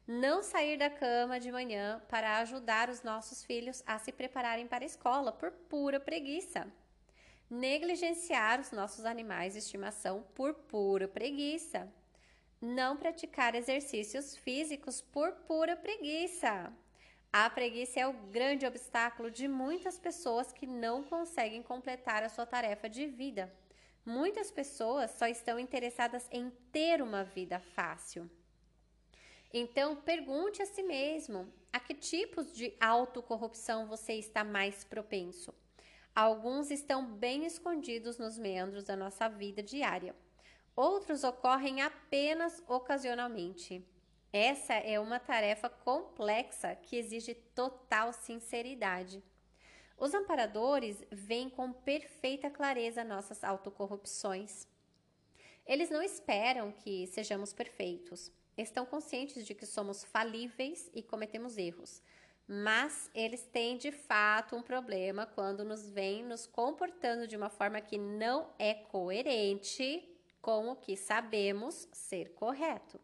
não 0.08 0.42
sair 0.42 0.76
da 0.76 0.90
cama 0.90 1.40
de 1.40 1.52
manhã 1.52 2.02
para 2.10 2.40
ajudar 2.40 2.90
os 2.90 3.04
nossos 3.04 3.44
filhos 3.44 3.84
a 3.86 4.00
se 4.00 4.12
prepararem 4.12 4.66
para 4.66 4.84
a 4.84 4.88
escola 4.88 5.32
por 5.32 5.52
pura 5.52 6.00
preguiça. 6.00 6.66
Negligenciar 7.50 8.60
os 8.60 8.72
nossos 8.72 9.06
animais 9.06 9.54
de 9.54 9.60
estimação 9.60 10.22
por 10.36 10.54
pura 10.54 11.08
preguiça. 11.08 11.88
Não 12.60 12.98
praticar 12.98 13.56
exercícios 13.56 14.36
físicos 14.36 15.00
por 15.00 15.32
pura 15.32 15.74
preguiça. 15.78 16.74
A 17.32 17.50
preguiça 17.50 18.02
é 18.02 18.08
o 18.08 18.12
grande 18.12 18.66
obstáculo 18.66 19.32
de 19.32 19.48
muitas 19.48 19.98
pessoas 19.98 20.52
que 20.52 20.68
não 20.68 21.04
conseguem 21.04 21.64
completar 21.64 22.22
a 22.22 22.28
sua 22.28 22.46
tarefa 22.46 22.90
de 22.90 23.08
vida. 23.08 23.54
Muitas 24.06 24.52
pessoas 24.52 25.12
só 25.12 25.26
estão 25.26 25.58
interessadas 25.58 26.28
em 26.30 26.50
ter 26.72 27.02
uma 27.02 27.24
vida 27.24 27.62
fácil. 27.62 28.30
Então, 29.54 29.96
pergunte 29.96 30.62
a 30.62 30.66
si 30.66 30.84
mesmo 30.84 31.50
a 31.72 31.80
que 31.80 31.94
tipos 31.94 32.52
de 32.52 32.74
autocorrupção 32.82 33.88
você 33.88 34.14
está 34.14 34.44
mais 34.44 34.84
propenso. 34.84 35.54
Alguns 36.18 36.72
estão 36.72 37.06
bem 37.06 37.46
escondidos 37.46 38.18
nos 38.18 38.40
meandros 38.40 38.86
da 38.86 38.96
nossa 38.96 39.28
vida 39.30 39.62
diária. 39.62 40.16
Outros 40.76 41.24
ocorrem 41.24 41.84
apenas 41.84 42.60
ocasionalmente. 42.68 43.88
Essa 44.34 44.74
é 44.74 45.00
uma 45.00 45.20
tarefa 45.20 45.70
complexa 45.70 46.74
que 46.74 46.96
exige 46.96 47.36
total 47.36 48.12
sinceridade. 48.14 49.24
Os 49.96 50.16
amparadores 50.16 51.04
veem 51.12 51.52
com 51.52 51.72
perfeita 51.72 52.50
clareza 52.50 53.04
nossas 53.04 53.44
autocorrupções. 53.44 54.68
Eles 55.68 55.92
não 55.92 56.02
esperam 56.02 56.72
que 56.72 57.06
sejamos 57.06 57.54
perfeitos 57.54 58.32
estão 58.58 58.86
conscientes 58.86 59.46
de 59.46 59.54
que 59.54 59.66
somos 59.66 60.04
falíveis 60.04 60.90
e 60.94 61.04
cometemos 61.04 61.58
erros, 61.58 62.02
mas 62.48 63.12
eles 63.14 63.44
têm 63.44 63.78
de 63.78 63.92
fato 63.92 64.56
um 64.56 64.62
problema 64.62 65.26
quando 65.26 65.66
nos 65.66 65.90
veem 65.90 66.24
nos 66.24 66.48
comportando 66.48 67.28
de 67.28 67.36
uma 67.36 67.50
forma 67.50 67.82
que 67.82 67.98
não 67.98 68.50
é 68.58 68.74
coerente 68.74 70.08
com 70.42 70.70
o 70.70 70.76
que 70.76 70.96
sabemos 70.96 71.90
ser 71.92 72.30
correto. 72.34 73.00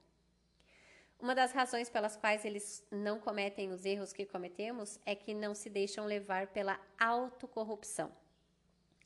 Uma 1.20 1.36
das 1.36 1.52
razões 1.52 1.90
pelas 1.90 2.16
quais 2.16 2.46
eles 2.46 2.86
não 2.90 3.20
cometem 3.20 3.72
os 3.72 3.86
erros 3.86 4.14
que 4.14 4.26
cometemos 4.26 5.00
é 5.06 5.16
que 5.16 5.34
não 5.34 5.54
se 5.54 5.70
deixam 5.70 6.06
levar 6.06 6.48
pela 6.48 6.80
autocorrupção. 7.00 8.12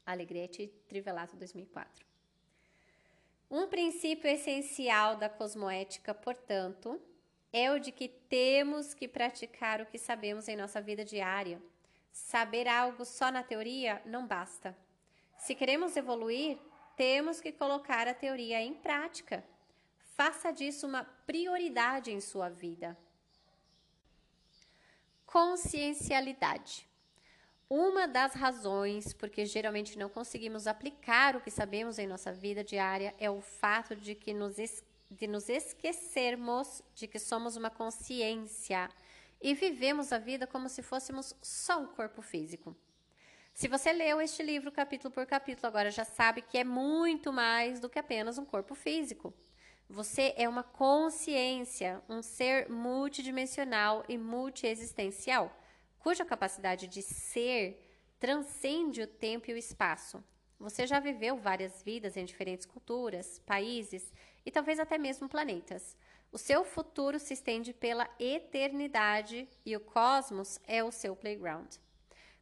Alegrete 0.06 0.68
Trivelato 0.88 1.36
2004. 1.36 2.06
Um 3.50 3.68
princípio 3.68 4.30
essencial 4.30 5.16
da 5.16 5.30
cosmoética, 5.30 6.14
portanto, 6.14 7.00
é 7.52 7.72
o 7.72 7.80
de 7.80 7.92
que 7.92 8.08
temos 8.08 8.94
que 8.94 9.08
praticar 9.08 9.82
o 9.82 9.86
que 9.86 9.98
sabemos 9.98 10.48
em 10.48 10.56
nossa 10.56 10.82
vida 10.82 11.04
diária. 11.04 11.62
Saber 12.12 12.68
algo 12.68 13.06
só 13.06 13.32
na 13.32 13.44
teoria 13.44 14.02
não 14.06 14.28
basta. 14.28 14.76
Se 15.38 15.54
queremos 15.56 15.96
evoluir, 15.96 16.58
temos 16.96 17.40
que 17.40 17.52
colocar 17.52 18.08
a 18.08 18.14
teoria 18.14 18.62
em 18.62 18.74
prática. 18.74 19.44
Faça 20.16 20.52
disso 20.52 20.88
uma 20.88 21.04
prioridade 21.26 22.12
em 22.12 22.20
sua 22.20 22.50
vida. 22.50 22.98
Consciencialidade. 25.26 26.88
Uma 27.70 28.08
das 28.08 28.34
razões 28.34 29.14
porque 29.14 29.46
geralmente 29.46 29.98
não 29.98 30.10
conseguimos 30.10 30.68
aplicar 30.68 31.36
o 31.36 31.42
que 31.42 31.52
sabemos 31.52 32.00
em 32.00 32.08
nossa 32.08 32.32
vida 32.32 32.64
diária 32.64 33.14
é 33.20 33.30
o 33.30 33.42
fato 33.42 33.96
de 33.96 34.16
que 34.16 34.34
nos, 34.34 34.56
de 35.10 35.28
nos 35.28 35.50
esquecermos 35.50 36.82
de 36.94 37.08
que 37.08 37.20
somos 37.20 37.56
uma 37.56 37.70
consciência 37.70 38.90
e 39.42 39.54
vivemos 39.54 40.12
a 40.12 40.18
vida 40.18 40.48
como 40.48 40.68
se 40.70 40.82
fôssemos 40.82 41.36
só 41.42 41.80
um 41.80 41.88
corpo 41.88 42.22
físico. 42.22 42.76
Se 43.54 43.68
você 43.68 43.92
leu 43.92 44.22
este 44.22 44.44
livro 44.44 44.72
capítulo 44.72 45.12
por 45.12 45.26
capítulo, 45.26 45.68
agora 45.68 45.90
já 45.90 46.06
sabe 46.06 46.42
que 46.42 46.58
é 46.58 46.64
muito 46.64 47.34
mais 47.34 47.80
do 47.80 47.90
que 47.90 47.98
apenas 47.98 48.38
um 48.38 48.46
corpo 48.46 48.76
físico. 48.76 49.34
Você 49.90 50.34
é 50.38 50.48
uma 50.48 50.64
consciência, 50.64 52.02
um 52.10 52.22
ser 52.22 52.70
multidimensional 52.70 54.04
e 54.08 54.18
multiexistencial 54.18 55.52
cuja 55.98 56.24
capacidade 56.24 56.88
de 56.88 57.02
ser 57.02 57.84
transcende 58.20 59.02
o 59.02 59.08
tempo 59.08 59.50
e 59.50 59.54
o 59.54 59.58
espaço. 59.58 60.24
Você 60.60 60.88
já 60.88 61.00
viveu 61.00 61.38
várias 61.38 61.84
vidas 61.84 62.18
em 62.18 62.26
diferentes 62.26 62.66
culturas, 62.66 63.40
países 63.46 64.12
e 64.48 64.52
talvez 64.52 64.80
até 64.80 64.98
mesmo 64.98 65.28
planetas. 65.28 65.94
O 66.32 66.38
seu 66.38 66.64
futuro 66.64 67.20
se 67.20 67.34
estende 67.34 67.74
pela 67.74 68.10
eternidade 68.18 69.46
e 69.66 69.76
o 69.76 69.82
cosmos 69.82 70.58
é 70.66 70.82
o 70.82 70.90
seu 70.90 71.18
playground. 71.18 71.76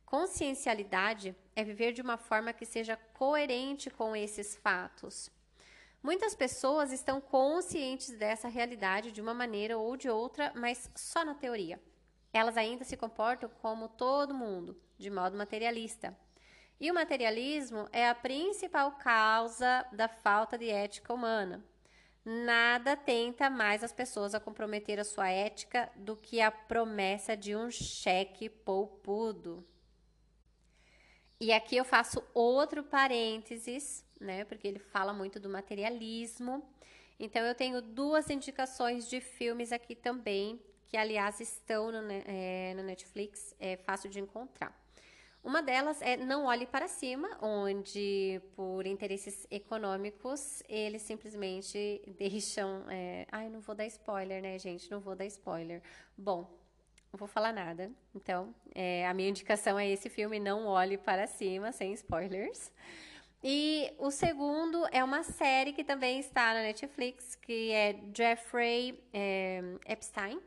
Consciencialidade 0.05 1.35
é 1.55 1.63
viver 1.63 1.93
de 1.93 2.03
uma 2.03 2.15
forma 2.15 2.53
que 2.53 2.63
seja 2.63 2.95
coerente 2.95 3.89
com 3.89 4.15
esses 4.15 4.55
fatos. 4.55 5.31
Muitas 6.03 6.35
pessoas 6.35 6.91
estão 6.91 7.19
conscientes 7.19 8.12
dessa 8.12 8.47
realidade 8.47 9.12
de 9.12 9.19
uma 9.19 9.33
maneira 9.33 9.75
ou 9.75 9.97
de 9.97 10.07
outra, 10.07 10.53
mas 10.55 10.88
só 10.95 11.25
na 11.25 11.33
teoria. 11.33 11.81
Elas 12.31 12.55
ainda 12.55 12.83
se 12.83 12.95
comportam 12.95 13.50
como 13.63 13.89
todo 13.89 14.31
mundo, 14.31 14.79
de 14.95 15.09
modo 15.09 15.35
materialista. 15.35 16.15
E 16.79 16.91
o 16.91 16.93
materialismo 16.93 17.89
é 17.91 18.07
a 18.07 18.13
principal 18.13 18.91
causa 18.91 19.83
da 19.91 20.07
falta 20.07 20.55
de 20.55 20.69
ética 20.69 21.12
humana. 21.12 21.65
Nada 22.25 22.98
tenta 22.98 23.51
mais 23.51 23.84
as 23.84 23.94
pessoas 23.94 24.34
a 24.34 24.39
comprometer 24.39 25.00
a 25.00 25.03
sua 25.03 25.29
ética 25.29 25.91
do 25.96 26.15
que 26.17 26.41
a 26.41 26.50
promessa 26.50 27.38
de 27.38 27.55
um 27.55 27.70
cheque 27.70 28.50
poupudo. 28.50 29.63
E 31.39 31.53
aqui 31.53 31.77
eu 31.77 31.86
faço 31.86 32.24
outro 32.34 32.84
parênteses, 32.84 34.03
né? 34.20 34.44
Porque 34.46 34.67
ele 34.67 34.79
fala 34.79 35.13
muito 35.13 35.39
do 35.39 35.48
materialismo. 35.48 36.67
Então 37.20 37.44
eu 37.44 37.53
tenho 37.53 37.79
duas 37.79 38.27
indicações 38.32 39.08
de 39.08 39.22
filmes 39.22 39.72
aqui 39.72 39.94
também, 39.94 40.60
que 40.88 40.98
aliás 40.98 41.39
estão 41.39 41.91
no, 41.91 42.12
é, 42.12 42.74
no 42.75 42.82
Netflix, 42.82 43.55
é 43.60 43.77
fácil 43.77 44.10
de 44.10 44.20
encontrar. 44.20 44.84
Uma 45.45 45.61
delas 45.61 46.01
é 46.01 46.17
Não 46.17 46.45
Olhe 46.45 46.65
para 46.65 46.87
Cima, 46.87 47.37
onde, 47.39 48.41
por 48.55 48.87
interesses 48.87 49.45
econômicos, 49.51 50.63
eles 50.67 51.03
simplesmente 51.03 52.01
deixam. 52.17 52.83
É... 52.89 53.27
Ai, 53.31 53.47
não 53.47 53.61
vou 53.61 53.75
dar 53.75 53.85
spoiler, 53.85 54.41
né, 54.41 54.57
gente? 54.57 54.89
Não 54.89 54.99
vou 54.99 55.15
dar 55.15 55.25
spoiler. 55.27 55.83
Bom, 56.17 56.49
não 57.13 57.19
vou 57.19 57.27
falar 57.27 57.53
nada. 57.53 57.91
Então, 58.15 58.55
é, 58.73 59.05
a 59.05 59.13
minha 59.13 59.29
indicação 59.29 59.77
é 59.77 59.87
esse 59.87 60.09
filme, 60.09 60.39
Não 60.39 60.65
Olhe 60.65 60.97
para 60.97 61.27
Cima, 61.27 61.71
sem 61.71 61.93
spoilers. 61.93 62.71
E 63.43 63.93
o 63.99 64.09
segundo 64.09 64.87
é 64.91 65.03
uma 65.03 65.21
série 65.21 65.73
que 65.73 65.83
também 65.83 66.19
está 66.19 66.55
na 66.55 66.63
Netflix, 66.63 67.35
que 67.35 67.71
é 67.71 67.95
Jeffrey 68.15 68.99
é, 69.13 69.61
Epstein 69.87 70.41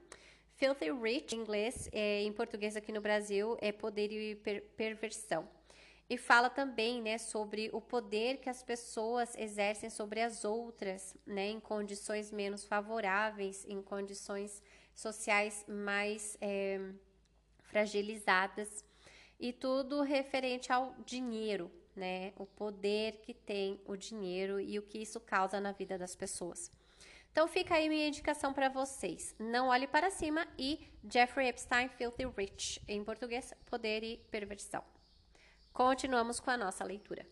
Filthy 0.58 0.90
Rich, 0.90 1.36
em 1.36 1.38
inglês, 1.38 1.88
é, 1.92 2.22
em 2.22 2.32
português 2.32 2.74
aqui 2.76 2.90
no 2.90 3.00
Brasil, 3.00 3.56
é 3.60 3.70
poder 3.70 4.10
e 4.10 4.34
per 4.34 4.62
perversão. 4.76 5.48
E 6.10 6.18
fala 6.18 6.50
também 6.50 7.00
né, 7.00 7.16
sobre 7.16 7.70
o 7.72 7.80
poder 7.80 8.38
que 8.38 8.50
as 8.50 8.60
pessoas 8.60 9.36
exercem 9.36 9.88
sobre 9.88 10.20
as 10.20 10.44
outras, 10.44 11.14
né, 11.24 11.48
em 11.50 11.60
condições 11.60 12.32
menos 12.32 12.64
favoráveis, 12.64 13.64
em 13.68 13.80
condições 13.80 14.60
sociais 14.92 15.64
mais 15.68 16.36
é, 16.40 16.80
fragilizadas. 17.62 18.84
E 19.38 19.52
tudo 19.52 20.02
referente 20.02 20.72
ao 20.72 20.92
dinheiro, 21.06 21.70
né, 21.94 22.32
o 22.36 22.44
poder 22.44 23.20
que 23.22 23.32
tem 23.32 23.80
o 23.84 23.94
dinheiro 23.94 24.58
e 24.58 24.76
o 24.76 24.82
que 24.82 24.98
isso 24.98 25.20
causa 25.20 25.60
na 25.60 25.70
vida 25.70 25.96
das 25.96 26.16
pessoas. 26.16 26.68
Então 27.32 27.46
fica 27.46 27.74
aí 27.74 27.88
minha 27.88 28.08
indicação 28.08 28.52
para 28.52 28.68
vocês. 28.68 29.34
Não 29.38 29.68
olhe 29.68 29.86
para 29.86 30.10
cima 30.10 30.46
e 30.58 30.86
Jeffrey 31.10 31.48
Epstein 31.48 31.88
Filthy 31.88 32.26
Rich, 32.26 32.80
em 32.88 33.04
português, 33.04 33.54
Poder 33.66 34.02
e 34.02 34.16
Perversão. 34.30 34.82
Continuamos 35.72 36.40
com 36.40 36.50
a 36.50 36.56
nossa 36.56 36.84
leitura. 36.84 37.26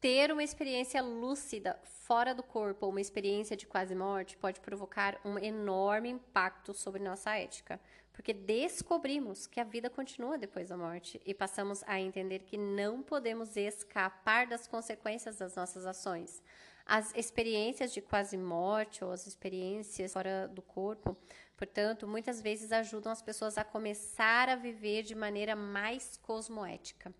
Ter 0.00 0.30
uma 0.30 0.42
experiência 0.42 1.00
lúcida 1.02 1.78
fora 1.82 2.34
do 2.34 2.42
corpo 2.42 2.84
ou 2.84 2.92
uma 2.92 3.00
experiência 3.00 3.56
de 3.56 3.66
quase 3.66 3.94
morte 3.94 4.36
pode 4.36 4.60
provocar 4.60 5.18
um 5.24 5.38
enorme 5.38 6.10
impacto 6.10 6.74
sobre 6.74 7.02
nossa 7.02 7.34
ética, 7.34 7.80
porque 8.12 8.34
descobrimos 8.34 9.46
que 9.46 9.58
a 9.58 9.64
vida 9.64 9.88
continua 9.88 10.36
depois 10.36 10.68
da 10.68 10.76
morte 10.76 11.20
e 11.24 11.32
passamos 11.32 11.82
a 11.86 11.98
entender 11.98 12.40
que 12.40 12.58
não 12.58 13.02
podemos 13.02 13.56
escapar 13.56 14.46
das 14.46 14.68
consequências 14.68 15.38
das 15.38 15.56
nossas 15.56 15.86
ações. 15.86 16.42
As 16.86 17.14
experiências 17.14 17.92
de 17.92 18.02
quase 18.02 18.36
morte 18.36 19.02
ou 19.02 19.10
as 19.10 19.26
experiências 19.26 20.12
fora 20.12 20.46
do 20.48 20.60
corpo, 20.60 21.16
portanto, 21.56 22.06
muitas 22.06 22.42
vezes 22.42 22.72
ajudam 22.72 23.10
as 23.10 23.22
pessoas 23.22 23.56
a 23.56 23.64
começar 23.64 24.50
a 24.50 24.56
viver 24.56 25.02
de 25.02 25.14
maneira 25.14 25.56
mais 25.56 26.18
cosmoética. 26.18 27.14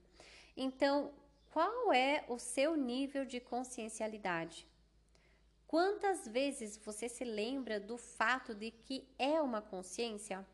Então, 0.55 1.13
qual 1.51 1.93
é 1.93 2.25
o 2.29 2.39
seu 2.39 2.77
nível 2.77 3.25
de 3.25 3.41
consciencialidade? 3.41 4.67
Quantas 5.67 6.29
vezes 6.29 6.77
você 6.77 7.09
se 7.09 7.25
lembra 7.25 7.81
do 7.81 7.97
fato 7.97 8.55
de 8.55 8.71
que 8.71 9.09
é 9.19 9.41
uma 9.41 9.63
consciência? 9.63 10.47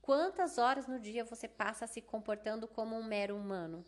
Quantas 0.00 0.56
horas 0.56 0.86
no 0.86 1.00
dia 1.00 1.24
você 1.24 1.48
passa 1.48 1.86
se 1.86 2.00
comportando 2.00 2.68
como 2.68 2.94
um 2.96 3.02
mero 3.02 3.36
humano? 3.36 3.84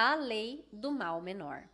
A 0.00 0.14
lei 0.14 0.64
do 0.72 0.92
mal 0.92 1.20
menor. 1.20 1.68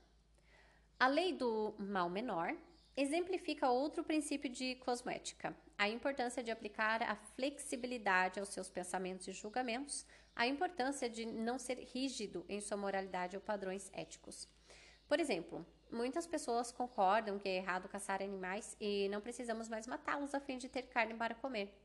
A 0.99 1.07
lei 1.07 1.35
do 1.35 1.75
mal 1.79 2.09
menor 2.09 2.57
exemplifica 2.97 3.69
outro 3.69 4.03
princípio 4.03 4.49
de 4.49 4.77
cosmética, 4.77 5.55
a 5.77 5.91
importância 5.91 6.43
de 6.43 6.51
aplicar 6.51 7.03
a 7.03 7.17
flexibilidade 7.17 8.41
aos 8.41 8.49
seus 8.49 8.71
pensamentos 8.71 9.29
e 9.29 9.33
julgamentos, 9.33 10.07
a 10.35 10.47
importância 10.47 11.07
de 11.07 11.27
não 11.27 11.59
ser 11.59 11.79
rígido 11.93 12.47
em 12.49 12.63
sua 12.63 12.79
moralidade 12.79 13.37
ou 13.37 13.43
padrões 13.43 13.91
éticos. 13.93 14.49
Por 15.07 15.21
exemplo, 15.21 15.67
muitas 15.93 16.27
pessoas 16.27 16.73
concordam 16.73 17.39
que 17.39 17.47
é 17.47 17.57
errado 17.57 17.91
caçar 17.91 18.23
animais 18.23 18.75
e 18.81 19.07
não 19.11 19.21
precisamos 19.21 19.69
mais 19.69 19.87
matá-los 19.87 20.35
a 20.35 20.41
fim 20.41 20.57
de 20.57 20.71
ter 20.71 20.85
carne 20.85 21.13
para 21.13 21.35
comer. 21.35 21.79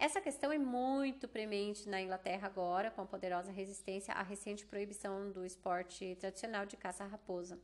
Essa 0.00 0.20
questão 0.20 0.52
é 0.52 0.58
muito 0.58 1.26
premente 1.26 1.88
na 1.88 2.00
Inglaterra 2.00 2.46
agora, 2.46 2.88
com 2.88 3.02
a 3.02 3.06
poderosa 3.06 3.50
resistência 3.50 4.14
à 4.14 4.22
recente 4.22 4.64
proibição 4.64 5.32
do 5.32 5.44
esporte 5.44 6.16
tradicional 6.20 6.64
de 6.64 6.76
caça 6.76 7.04
raposa. 7.04 7.58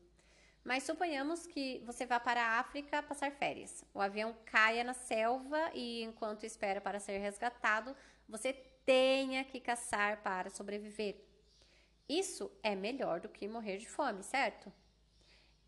Mas 0.64 0.82
suponhamos 0.82 1.46
que 1.46 1.80
você 1.86 2.04
vá 2.04 2.18
para 2.18 2.42
a 2.42 2.58
África 2.58 3.00
passar 3.04 3.30
férias. 3.30 3.84
O 3.94 4.00
avião 4.00 4.34
caia 4.46 4.82
na 4.82 4.94
selva 4.94 5.70
e, 5.72 6.02
enquanto 6.02 6.44
espera 6.44 6.80
para 6.80 6.98
ser 6.98 7.18
resgatado, 7.18 7.94
você 8.28 8.52
tenha 8.84 9.44
que 9.44 9.60
caçar 9.60 10.20
para 10.22 10.50
sobreviver. 10.50 11.14
Isso 12.08 12.50
é 12.64 12.74
melhor 12.74 13.20
do 13.20 13.28
que 13.28 13.46
morrer 13.46 13.78
de 13.78 13.88
fome, 13.88 14.24
certo? 14.24 14.72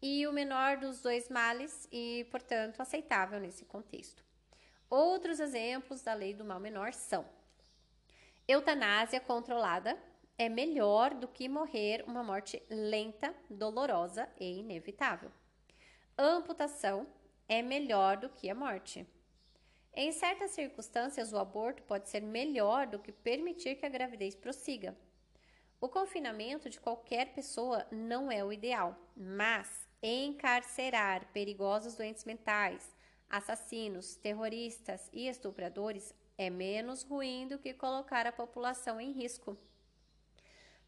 E 0.03 0.27
o 0.27 0.33
menor 0.33 0.79
dos 0.79 1.01
dois 1.01 1.29
males 1.29 1.89
e, 1.93 2.27
portanto, 2.29 2.81
aceitável 2.81 3.39
nesse 3.39 3.65
contexto. 3.65 4.26
Outros 4.88 5.40
exemplos 5.40 6.03
da 6.03 6.14
lei 6.14 6.33
do 6.33 6.44
mal 6.44 6.61
menor 6.61 6.92
são: 6.92 7.25
eutanásia 8.46 9.20
controlada 9.20 9.99
é 10.38 10.49
melhor 10.49 11.14
do 11.14 11.27
que 11.27 11.49
morrer 11.49 12.05
uma 12.07 12.22
morte 12.22 12.62
lenta, 12.70 13.35
dolorosa 13.51 14.29
e 14.38 14.61
inevitável. 14.61 15.31
Amputação 16.16 17.07
é 17.49 17.62
melhor 17.62 18.16
do 18.16 18.29
que 18.29 18.49
a 18.49 18.55
morte. 18.55 19.07
Em 19.92 20.12
certas 20.12 20.51
circunstâncias, 20.53 21.33
o 21.33 21.38
aborto 21.38 21.83
pode 21.83 22.09
ser 22.09 22.20
melhor 22.20 22.87
do 22.87 22.99
que 22.99 23.11
permitir 23.11 23.77
que 23.77 23.87
a 23.87 23.88
gravidez 23.88 24.35
prossiga. 24.35 24.96
O 25.81 25.88
confinamento 25.88 26.70
de 26.70 26.81
qualquer 26.81 27.35
pessoa 27.35 27.87
não 27.90 28.31
é 28.31 28.44
o 28.44 28.53
ideal, 28.53 28.96
mas 29.16 29.87
encarcerar 30.03 31.27
perigosos 31.33 31.96
doentes 31.96 32.25
mentais, 32.25 32.96
assassinos, 33.29 34.17
terroristas 34.17 35.09
e 35.12 35.29
estupradores 35.29 36.15
é 36.39 36.51
menos 36.51 37.03
ruim 37.03 37.49
do 37.49 37.59
que 37.59 37.73
colocar 37.73 38.27
a 38.27 38.33
população 38.33 39.01
em 39.01 39.12
risco. 39.12 39.57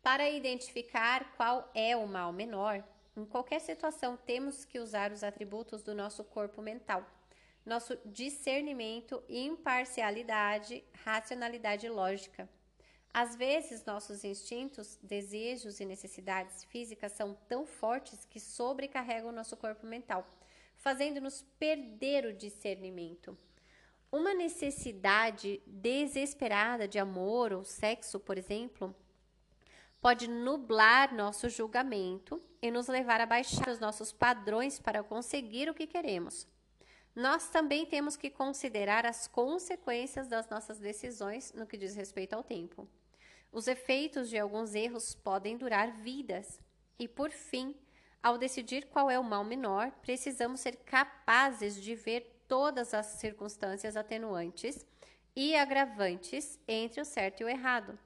Para 0.03 0.31
identificar 0.31 1.35
qual 1.37 1.71
é 1.75 1.97
o 1.97 2.07
mal 2.07 2.33
menor, 2.33 2.85
em 3.17 3.25
qualquer 3.25 3.61
situação 3.61 4.17
temos 4.17 4.65
que 4.65 4.79
usar 4.79 5.11
os 5.11 5.25
atributos 5.25 5.83
do 5.83 5.95
nosso 5.95 6.23
corpo 6.23 6.63
mental, 6.63 7.05
nosso 7.67 7.99
discernimento, 8.07 9.23
imparcialidade, 9.29 10.85
racionalidade 11.05 11.89
lógica. 11.89 12.49
Às 13.13 13.35
vezes, 13.35 13.85
nossos 13.85 14.23
instintos, 14.23 14.97
desejos 15.03 15.81
e 15.81 15.85
necessidades 15.85 16.63
físicas 16.65 17.13
são 17.13 17.35
tão 17.49 17.67
fortes 17.67 18.25
que 18.25 18.39
sobrecarregam 18.39 19.33
nosso 19.33 19.57
corpo 19.57 19.85
mental 19.87 20.27
fazendo-nos 20.79 21.43
perder 21.59 22.25
o 22.25 22.33
discernimento. 22.33 23.37
Uma 24.11 24.33
necessidade 24.33 25.61
desesperada 25.67 26.89
de 26.89 26.99
amor 26.99 27.53
ou 27.53 27.63
sexo, 27.63 28.19
por 28.19 28.39
exemplo, 28.39 28.95
pode 30.01 30.29
nublar 30.29 31.15
nosso 31.15 31.49
julgamento 31.51 32.43
e 32.63 32.71
nos 32.71 32.89
levar 32.89 33.21
a 33.21 33.27
baixar 33.27 33.69
os 33.69 33.79
nossos 33.79 34.13
padrões 34.13 34.79
para 34.79 35.03
conseguir 35.03 35.69
o 35.69 35.75
que 35.75 35.87
queremos. 35.87 36.47
Nós 37.15 37.51
também 37.51 37.85
temos 37.85 38.17
que 38.17 38.31
considerar 38.31 39.05
as 39.05 39.27
consequências 39.27 40.29
das 40.29 40.49
nossas 40.49 40.79
decisões 40.79 41.53
no 41.53 41.67
que 41.67 41.77
diz 41.77 41.95
respeito 41.95 42.33
ao 42.35 42.45
tempo. 42.45 42.89
Os 43.51 43.67
efeitos 43.67 44.29
de 44.29 44.39
alguns 44.39 44.75
erros 44.75 45.15
podem 45.15 45.57
durar 45.57 45.91
vidas. 45.91 46.61
E 46.99 47.09
por 47.09 47.31
fim, 47.31 47.75
ao 48.23 48.37
decidir 48.37 48.87
qual 48.87 49.11
é 49.11 49.19
o 49.19 49.25
mal 49.25 49.45
menor, 49.45 49.91
precisamos 50.03 50.61
ser 50.61 50.77
capazes 50.77 51.81
de 51.81 51.95
ver 51.95 52.45
todas 52.49 52.95
as 52.95 53.07
circunstâncias 53.07 53.97
atenuantes 53.97 54.85
e 55.37 55.55
agravantes 55.55 56.59
entre 56.67 57.01
o 57.01 57.05
certo 57.05 57.41
e 57.41 57.45
o 57.45 57.49
errado. 57.49 57.99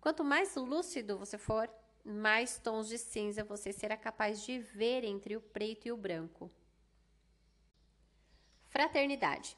Quanto 0.00 0.24
mais 0.24 0.56
lúcido 0.56 1.18
você 1.18 1.36
for, 1.36 1.68
mais 2.04 2.58
tons 2.58 2.88
de 2.88 2.98
cinza 2.98 3.44
você 3.44 3.72
será 3.72 3.96
capaz 3.96 4.42
de 4.42 4.58
ver 4.58 5.04
entre 5.04 5.36
o 5.36 5.40
preto 5.40 5.86
e 5.86 5.92
o 5.92 5.96
branco. 5.96 6.50
Fraternidade. 8.68 9.56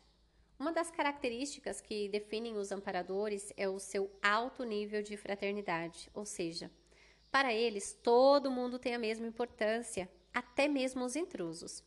Uma 0.58 0.72
das 0.72 0.90
características 0.90 1.80
que 1.80 2.08
definem 2.08 2.56
os 2.56 2.72
amparadores 2.72 3.52
é 3.56 3.68
o 3.68 3.78
seu 3.78 4.10
alto 4.22 4.64
nível 4.64 5.02
de 5.02 5.16
fraternidade, 5.16 6.10
ou 6.12 6.24
seja, 6.24 6.70
para 7.34 7.52
eles 7.52 7.98
todo 8.00 8.48
mundo 8.48 8.78
tem 8.78 8.94
a 8.94 8.98
mesma 8.98 9.26
importância, 9.26 10.08
até 10.32 10.68
mesmo 10.68 11.04
os 11.04 11.16
intrusos. 11.16 11.82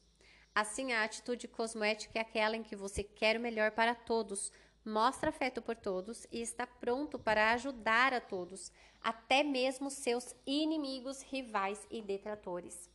Assim, 0.53 0.91
a 0.91 1.05
atitude 1.05 1.47
cosmoética 1.47 2.19
é 2.19 2.21
aquela 2.21 2.57
em 2.57 2.63
que 2.63 2.75
você 2.75 3.01
quer 3.01 3.37
o 3.37 3.39
melhor 3.39 3.71
para 3.71 3.95
todos, 3.95 4.51
mostra 4.83 5.29
afeto 5.29 5.61
por 5.61 5.77
todos 5.77 6.27
e 6.33 6.41
está 6.41 6.67
pronto 6.67 7.17
para 7.17 7.53
ajudar 7.53 8.13
a 8.13 8.19
todos, 8.19 8.73
até 9.01 9.41
mesmo 9.41 9.89
seus 9.89 10.35
inimigos, 10.45 11.21
rivais 11.21 11.87
e 11.89 12.01
detratores. 12.01 12.89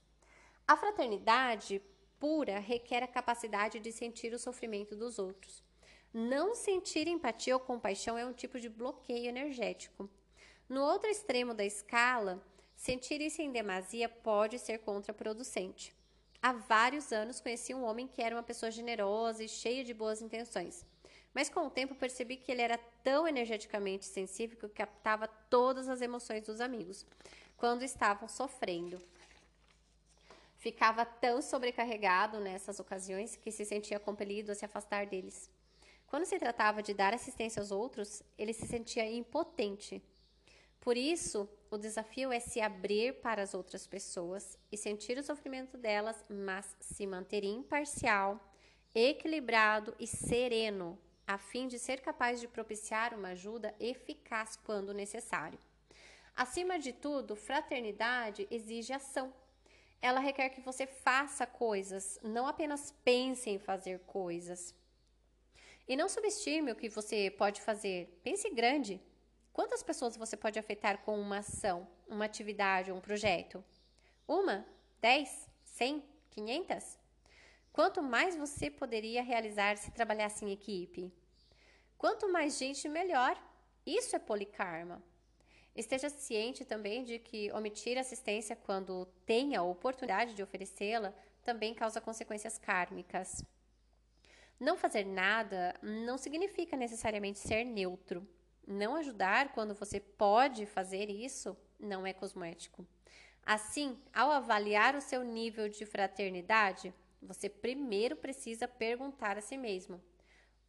A 0.69 0.77
fraternidade 0.77 1.81
pura 2.21 2.59
requer 2.59 3.03
a 3.03 3.09
capacidade 3.09 3.81
de 3.81 3.91
sentir 3.91 4.35
o 4.35 4.38
sofrimento 4.38 4.95
dos 4.95 5.19
outros. 5.19 5.65
Não 6.12 6.55
sentir 6.55 7.09
empatia 7.09 7.55
ou 7.55 7.61
compaixão 7.61 8.19
é 8.19 8.27
um 8.27 8.35
tipo 8.35 8.61
de 8.61 8.69
bloqueio 8.69 9.31
energético. 9.31 10.07
No 10.68 10.83
outro 10.83 11.09
extremo 11.11 11.55
da 11.55 11.64
escala, 11.64 12.42
sentir 12.75 13.20
isso 13.20 13.42
em 13.42 13.53
demasia 13.53 14.09
pode 14.09 14.59
ser 14.59 14.79
contraproducente. 14.79 15.94
Há 16.40 16.53
vários 16.53 17.12
anos 17.12 17.40
conheci 17.40 17.72
um 17.72 17.85
homem 17.85 18.09
que 18.09 18.20
era 18.20 18.35
uma 18.35 18.42
pessoa 18.42 18.70
generosa 18.70 19.44
e 19.44 19.48
cheia 19.48 19.85
de 19.85 19.94
boas 19.94 20.20
intenções. 20.20 20.85
Mas 21.33 21.48
com 21.48 21.66
o 21.66 21.70
tempo 21.70 21.94
percebi 21.94 22.37
que 22.37 22.51
ele 22.51 22.62
era 22.62 22.79
tão 23.03 23.27
energeticamente 23.27 24.05
sensível 24.05 24.59
que 24.59 24.68
captava 24.68 25.29
todas 25.29 25.88
as 25.88 26.01
emoções 26.01 26.44
dos 26.44 26.61
amigos 26.61 27.07
quando 27.57 27.85
estavam 27.85 28.29
sofrendo. 28.29 29.01
Ficava 30.59 31.05
tão 31.05 31.40
sobrecarregado 31.40 32.40
nessas 32.40 32.81
ocasiões 32.81 33.37
que 33.37 33.51
se 33.51 33.64
sentia 33.64 33.98
compelido 34.01 34.53
a 34.53 34.55
se 34.55 34.64
afastar 34.64 35.07
deles. 35.07 35.48
Quando 36.09 36.25
se 36.25 36.38
tratava 36.38 36.83
de 36.83 36.92
dar 36.92 37.14
assistência 37.14 37.61
aos 37.61 37.70
outros, 37.70 38.22
ele 38.37 38.53
se 38.53 38.66
sentia 38.66 39.09
impotente. 39.11 40.03
Por 40.83 40.97
isso, 40.97 41.49
o 41.71 41.79
desafio 41.79 42.33
é 42.33 42.40
se 42.40 42.61
abrir 42.61 43.21
para 43.21 43.40
as 43.40 43.55
outras 43.55 43.87
pessoas 43.87 44.59
e 44.71 44.77
sentir 44.77 45.16
o 45.16 45.23
sofrimento 45.23 45.79
delas, 45.79 46.25
mas 46.29 46.77
se 46.81 47.07
manter 47.07 47.45
imparcial, 47.45 48.53
equilibrado 48.92 49.95
e 49.97 50.09
sereno 50.09 50.99
a 51.25 51.38
fim 51.38 51.68
de 51.68 51.79
ser 51.79 52.01
capaz 52.01 52.40
de 52.40 52.49
propiciar 52.49 53.14
uma 53.14 53.29
ajuda 53.29 53.73
eficaz 53.79 54.57
quando 54.57 54.92
necessário. 54.92 55.59
Acima 56.35 56.81
de 56.81 56.92
tudo, 56.92 57.37
fraternidade 57.37 58.49
exige 58.51 58.92
ação. 58.92 59.33
Ela 60.01 60.18
requer 60.18 60.49
que 60.49 60.61
você 60.61 60.85
faça 60.85 61.47
coisas, 61.47 62.18
não 62.25 62.45
apenas 62.45 62.92
pense 63.05 63.49
em 63.49 63.61
fazer 63.61 64.01
coisas. 64.01 64.75
E 65.87 65.95
não 65.95 66.09
subestime 66.09 66.73
o 66.73 66.77
que 66.77 66.88
você 66.88 67.31
pode 67.31 67.61
fazer. 67.61 68.21
Pense 68.25 68.51
grande. 68.51 69.01
Quantas 69.53 69.83
pessoas 69.83 70.17
você 70.17 70.37
pode 70.37 70.59
afetar 70.59 71.03
com 71.03 71.21
uma 71.21 71.38
ação, 71.38 71.87
uma 72.09 72.25
atividade 72.25 72.91
um 72.91 73.01
projeto? 73.01 73.62
Uma? 74.27 74.67
Dez? 75.01 75.49
Cem? 75.62 76.03
Quinhentas? 76.31 76.99
Quanto 77.71 78.03
mais 78.03 78.35
você 78.35 78.71
poderia 78.71 79.23
realizar 79.23 79.77
se 79.77 79.91
trabalhasse 79.91 80.45
em 80.45 80.53
equipe? 80.53 81.12
Quanto 81.99 82.33
mais 82.33 82.59
gente, 82.59 82.88
melhor. 82.88 83.37
Isso 83.85 84.17
é 84.17 84.19
polikarma. 84.19 85.03
Esteja 85.75 86.09
ciente 86.09 86.65
também 86.65 87.05
de 87.05 87.19
que 87.19 87.51
omitir 87.53 87.99
assistência 87.99 88.57
quando 88.57 89.07
tem 89.27 89.55
a 89.55 89.62
oportunidade 89.62 90.35
de 90.35 90.43
oferecê-la 90.43 91.15
também 91.43 91.75
causa 91.75 92.01
consequências 92.01 92.57
kármicas. 92.59 93.45
Não 94.59 94.77
fazer 94.77 95.05
nada 95.05 95.75
não 95.83 96.17
significa 96.17 96.77
necessariamente 96.77 97.38
ser 97.38 97.65
neutro. 97.65 98.27
Não 98.66 98.96
ajudar 98.96 99.53
quando 99.53 99.75
você 99.75 99.98
pode 99.98 100.66
fazer 100.66 101.11
isso 101.11 101.57
não 101.79 102.07
é 102.07 102.12
cosmoético. 102.12 102.87
Assim, 103.44 103.98
ao 104.14 104.31
avaliar 104.31 104.94
o 104.94 105.01
seu 105.01 105.25
nível 105.25 105.68
de 105.68 105.85
fraternidade, 105.85 106.94
você 107.20 107.48
primeiro 107.48 108.16
precisa 108.16 108.68
perguntar 108.68 109.37
a 109.37 109.40
si 109.40 109.57
mesmo: 109.57 110.01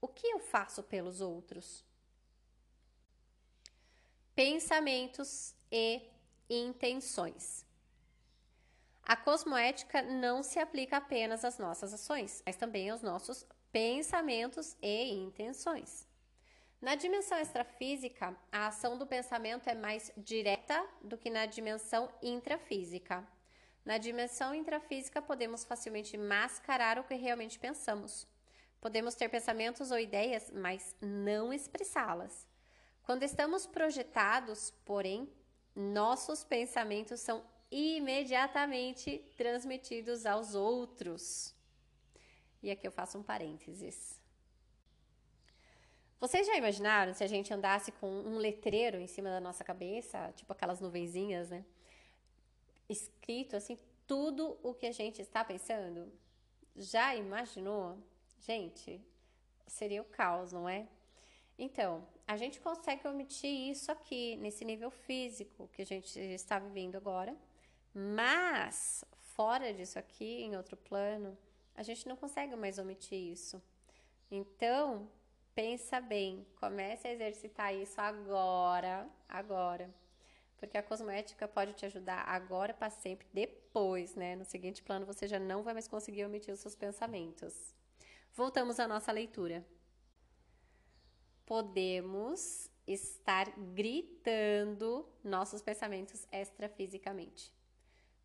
o 0.02 0.08
que 0.08 0.28
eu 0.28 0.40
faço 0.40 0.82
pelos 0.84 1.22
outros? 1.22 1.86
Pensamentos 4.36 5.54
e 5.72 6.02
intenções. 6.50 7.66
A 9.04 9.16
cosmoética 9.16 10.02
não 10.02 10.42
se 10.42 10.60
aplica 10.60 10.98
apenas 10.98 11.44
às 11.44 11.60
nossas 11.60 11.94
ações, 11.94 12.42
mas 12.46 12.56
também 12.56 12.90
aos 12.90 13.02
nossos 13.02 13.46
pensamentos 13.72 14.78
e 14.82 15.12
intenções. 15.12 16.08
Na 16.84 16.96
dimensão 16.96 17.40
extrafísica, 17.40 18.36
a 18.52 18.68
ação 18.68 18.98
do 18.98 19.08
pensamento 19.08 19.70
é 19.70 19.74
mais 19.74 20.12
direta 20.18 20.86
do 21.02 21.18
que 21.18 21.30
na 21.30 21.46
dimensão 21.46 22.12
intrafísica. 22.22 23.26
Na 23.86 23.98
dimensão 23.98 24.54
intrafísica, 24.54 25.22
podemos 25.22 25.64
facilmente 25.64 26.18
mascarar 26.18 27.00
o 27.00 27.06
que 27.06 27.16
realmente 27.16 27.58
pensamos. 27.58 28.28
Podemos 28.82 29.16
ter 29.16 29.30
pensamentos 29.30 29.92
ou 29.92 29.98
ideias, 29.98 30.52
mas 30.52 30.94
não 31.00 31.54
expressá-las. 31.54 32.46
Quando 33.04 33.24
estamos 33.24 33.66
projetados, 33.66 34.72
porém, 34.84 35.32
nossos 35.74 36.44
pensamentos 36.44 37.22
são 37.22 37.46
imediatamente 37.72 39.20
transmitidos 39.38 40.26
aos 40.26 40.54
outros. 40.54 41.56
E 42.62 42.70
aqui 42.70 42.86
eu 42.86 42.92
faço 42.92 43.18
um 43.18 43.24
parênteses. 43.24 44.22
Vocês 46.24 46.48
já 46.48 46.56
imaginaram 46.56 47.14
se 47.14 47.22
a 47.22 47.28
gente 47.28 47.54
andasse 47.54 47.92
com 47.92 48.10
um 48.10 48.38
letreiro 48.38 48.98
em 48.98 49.08
cima 49.08 49.30
da 49.30 49.42
nossa 49.42 49.62
cabeça, 49.62 50.32
tipo 50.38 50.54
aquelas 50.54 50.80
nuvenzinhas, 50.80 51.50
né? 51.50 51.66
escrito 52.88 53.58
assim 53.58 53.78
tudo 54.08 54.58
o 54.64 54.74
que 54.74 54.86
a 54.86 54.92
gente 54.94 55.22
está 55.22 55.44
pensando? 55.44 56.10
Já 56.78 57.14
imaginou? 57.14 57.98
Gente, 58.40 59.02
seria 59.68 60.02
o 60.02 60.06
caos, 60.06 60.54
não 60.54 60.70
é? 60.70 60.88
Então, 61.60 62.08
a 62.26 62.38
gente 62.38 62.58
consegue 62.62 63.06
omitir 63.06 63.70
isso 63.72 63.92
aqui, 63.92 64.38
nesse 64.38 64.64
nível 64.64 64.92
físico 64.92 65.70
que 65.74 65.82
a 65.82 65.86
gente 65.86 66.18
está 66.18 66.58
vivendo 66.58 66.96
agora, 66.96 67.36
mas 67.94 69.04
fora 69.36 69.74
disso 69.74 70.00
aqui, 70.00 70.44
em 70.44 70.56
outro 70.56 70.78
plano, 70.78 71.38
a 71.76 71.84
gente 71.84 72.08
não 72.08 72.16
consegue 72.16 72.56
mais 72.56 72.80
omitir 72.80 73.20
isso. 73.20 73.62
Então, 74.32 75.12
pensa 75.56 76.00
bem, 76.00 76.46
comece 76.56 77.08
a 77.08 77.12
exercitar 77.12 77.74
isso 77.74 78.00
agora, 78.00 79.08
agora 79.28 79.94
porque 80.64 80.78
a 80.78 80.82
cosmética 80.84 81.46
pode 81.46 81.74
te 81.74 81.86
ajudar 81.86 82.24
agora 82.26 82.74
para 82.74 82.90
sempre, 82.90 83.28
depois, 83.34 84.16
né? 84.16 84.34
No 84.34 84.46
seguinte 84.46 84.82
plano 84.82 85.06
você 85.06 85.28
já 85.28 85.38
não 85.38 85.62
vai 85.62 85.74
mais 85.74 85.90
conseguir 85.90 86.24
omitir 86.24 86.54
os 86.54 86.62
seus 86.62 86.74
pensamentos. 86.74 87.76
Voltamos 88.34 88.80
à 88.80 88.88
nossa 88.88 89.12
leitura. 89.12 89.68
Podemos 91.46 92.72
estar 92.88 93.52
gritando 93.74 95.06
nossos 95.22 95.62
pensamentos 95.62 96.26
extrafisicamente. 96.32 97.54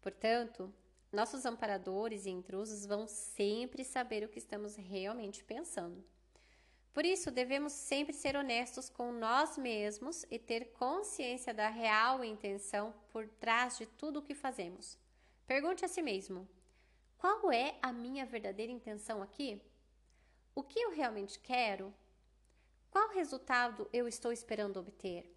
Portanto, 0.00 0.72
nossos 1.10 1.44
amparadores 1.44 2.24
e 2.24 2.30
intrusos 2.30 2.86
vão 2.86 3.08
sempre 3.08 3.82
saber 3.82 4.22
o 4.22 4.28
que 4.28 4.38
estamos 4.38 4.76
realmente 4.76 5.42
pensando. 5.42 6.04
Por 6.98 7.06
isso, 7.06 7.30
devemos 7.30 7.74
sempre 7.74 8.12
ser 8.12 8.34
honestos 8.34 8.90
com 8.90 9.12
nós 9.12 9.56
mesmos 9.56 10.26
e 10.28 10.36
ter 10.36 10.72
consciência 10.72 11.54
da 11.54 11.68
real 11.68 12.24
intenção 12.24 12.92
por 13.12 13.28
trás 13.28 13.78
de 13.78 13.86
tudo 13.86 14.18
o 14.18 14.22
que 14.22 14.34
fazemos. 14.34 14.98
Pergunte 15.46 15.84
a 15.84 15.88
si 15.88 16.02
mesmo: 16.02 16.48
qual 17.16 17.52
é 17.52 17.76
a 17.80 17.92
minha 17.92 18.26
verdadeira 18.26 18.72
intenção 18.72 19.22
aqui? 19.22 19.62
O 20.56 20.64
que 20.64 20.80
eu 20.80 20.90
realmente 20.90 21.38
quero? 21.38 21.94
Qual 22.90 23.10
resultado 23.10 23.88
eu 23.92 24.08
estou 24.08 24.32
esperando 24.32 24.80
obter? 24.80 25.32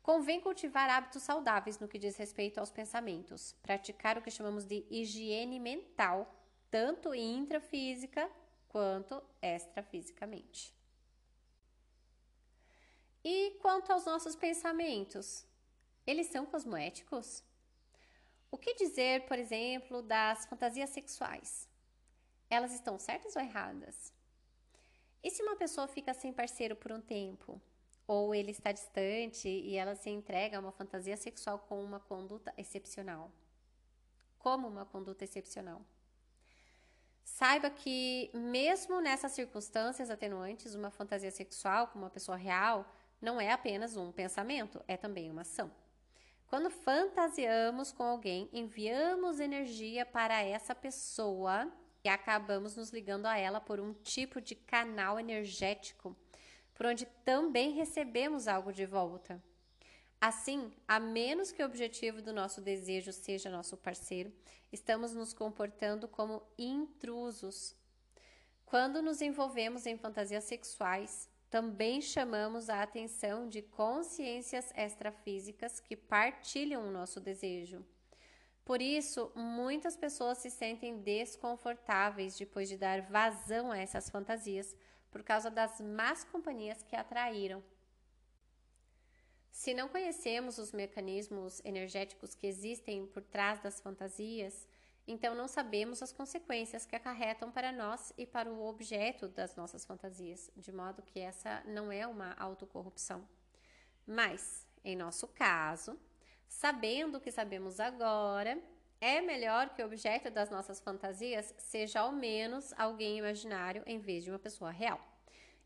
Convém 0.00 0.40
cultivar 0.40 0.88
hábitos 0.90 1.24
saudáveis 1.24 1.80
no 1.80 1.88
que 1.88 1.98
diz 1.98 2.16
respeito 2.16 2.58
aos 2.58 2.70
pensamentos, 2.70 3.56
praticar 3.60 4.16
o 4.16 4.22
que 4.22 4.30
chamamos 4.30 4.64
de 4.64 4.86
higiene 4.88 5.58
mental, 5.58 6.32
tanto 6.70 7.12
intrafísica 7.16 8.30
quanto 8.70 9.22
extrafisicamente. 9.42 10.72
E 13.22 13.58
quanto 13.60 13.92
aos 13.92 14.06
nossos 14.06 14.34
pensamentos? 14.34 15.44
Eles 16.06 16.28
são 16.28 16.46
cosmoéticos? 16.46 17.44
O 18.50 18.56
que 18.56 18.74
dizer, 18.74 19.26
por 19.26 19.38
exemplo, 19.38 20.00
das 20.02 20.46
fantasias 20.46 20.90
sexuais? 20.90 21.68
Elas 22.48 22.72
estão 22.72 22.98
certas 22.98 23.36
ou 23.36 23.42
erradas? 23.42 24.12
E 25.22 25.30
se 25.30 25.42
uma 25.42 25.56
pessoa 25.56 25.86
fica 25.86 26.14
sem 26.14 26.32
parceiro 26.32 26.74
por 26.74 26.92
um 26.92 27.00
tempo? 27.00 27.60
Ou 28.06 28.34
ele 28.34 28.52
está 28.52 28.72
distante 28.72 29.48
e 29.48 29.76
ela 29.76 29.94
se 29.94 30.10
entrega 30.10 30.56
a 30.56 30.60
uma 30.60 30.72
fantasia 30.72 31.16
sexual 31.16 31.58
com 31.58 31.84
uma 31.84 32.00
conduta 32.00 32.54
excepcional? 32.56 33.30
Como 34.38 34.66
uma 34.66 34.86
conduta 34.86 35.24
excepcional? 35.24 35.84
Saiba 37.36 37.70
que, 37.70 38.28
mesmo 38.34 39.00
nessas 39.00 39.32
circunstâncias 39.32 40.10
atenuantes, 40.10 40.74
uma 40.74 40.90
fantasia 40.90 41.30
sexual 41.30 41.86
com 41.86 41.98
uma 41.98 42.10
pessoa 42.10 42.36
real 42.36 42.84
não 43.20 43.40
é 43.40 43.50
apenas 43.50 43.96
um 43.96 44.12
pensamento, 44.12 44.82
é 44.86 44.96
também 44.96 45.30
uma 45.30 45.42
ação. 45.42 45.70
Quando 46.48 46.68
fantasiamos 46.70 47.92
com 47.92 48.02
alguém, 48.02 48.50
enviamos 48.52 49.38
energia 49.40 50.04
para 50.04 50.42
essa 50.42 50.74
pessoa 50.74 51.72
e 52.04 52.08
acabamos 52.08 52.76
nos 52.76 52.90
ligando 52.90 53.26
a 53.26 53.38
ela 53.38 53.60
por 53.60 53.80
um 53.80 53.94
tipo 53.94 54.40
de 54.40 54.54
canal 54.54 55.18
energético, 55.18 56.14
por 56.74 56.86
onde 56.86 57.06
também 57.24 57.70
recebemos 57.70 58.48
algo 58.48 58.72
de 58.72 58.84
volta. 58.84 59.42
Assim, 60.20 60.70
a 60.86 61.00
menos 61.00 61.50
que 61.50 61.62
o 61.62 61.66
objetivo 61.66 62.20
do 62.20 62.30
nosso 62.30 62.60
desejo 62.60 63.10
seja 63.10 63.48
nosso 63.48 63.74
parceiro, 63.74 64.30
estamos 64.70 65.14
nos 65.14 65.32
comportando 65.32 66.06
como 66.06 66.42
intrusos. 66.58 67.74
Quando 68.66 69.00
nos 69.00 69.22
envolvemos 69.22 69.86
em 69.86 69.96
fantasias 69.96 70.44
sexuais, 70.44 71.26
também 71.48 72.02
chamamos 72.02 72.68
a 72.68 72.82
atenção 72.82 73.48
de 73.48 73.62
consciências 73.62 74.70
extrafísicas 74.76 75.80
que 75.80 75.96
partilham 75.96 76.86
o 76.86 76.92
nosso 76.92 77.18
desejo. 77.18 77.82
Por 78.62 78.82
isso, 78.82 79.32
muitas 79.34 79.96
pessoas 79.96 80.36
se 80.36 80.50
sentem 80.50 81.00
desconfortáveis 81.00 82.36
depois 82.36 82.68
de 82.68 82.76
dar 82.76 83.00
vazão 83.00 83.72
a 83.72 83.78
essas 83.78 84.10
fantasias, 84.10 84.76
por 85.10 85.22
causa 85.22 85.50
das 85.50 85.80
más 85.80 86.24
companhias 86.24 86.82
que 86.82 86.94
atraíram. 86.94 87.64
Se 89.50 89.74
não 89.74 89.88
conhecemos 89.88 90.58
os 90.58 90.72
mecanismos 90.72 91.60
energéticos 91.64 92.34
que 92.34 92.46
existem 92.46 93.06
por 93.06 93.22
trás 93.22 93.60
das 93.60 93.80
fantasias, 93.80 94.66
então 95.06 95.34
não 95.34 95.48
sabemos 95.48 96.02
as 96.02 96.12
consequências 96.12 96.86
que 96.86 96.94
acarretam 96.94 97.50
para 97.50 97.72
nós 97.72 98.12
e 98.16 98.24
para 98.24 98.50
o 98.50 98.64
objeto 98.66 99.28
das 99.28 99.56
nossas 99.56 99.84
fantasias, 99.84 100.50
de 100.56 100.70
modo 100.70 101.02
que 101.02 101.18
essa 101.18 101.62
não 101.66 101.90
é 101.90 102.06
uma 102.06 102.32
autocorrupção. 102.34 103.26
Mas, 104.06 104.66
em 104.84 104.94
nosso 104.96 105.26
caso, 105.28 105.98
sabendo 106.46 107.18
o 107.18 107.20
que 107.20 107.32
sabemos 107.32 107.80
agora, 107.80 108.56
é 109.00 109.20
melhor 109.20 109.70
que 109.70 109.82
o 109.82 109.86
objeto 109.86 110.30
das 110.30 110.50
nossas 110.50 110.78
fantasias 110.78 111.54
seja 111.58 112.00
ao 112.00 112.12
menos 112.12 112.72
alguém 112.74 113.18
imaginário 113.18 113.82
em 113.86 113.98
vez 113.98 114.22
de 114.22 114.30
uma 114.30 114.38
pessoa 114.38 114.70
real. 114.70 115.09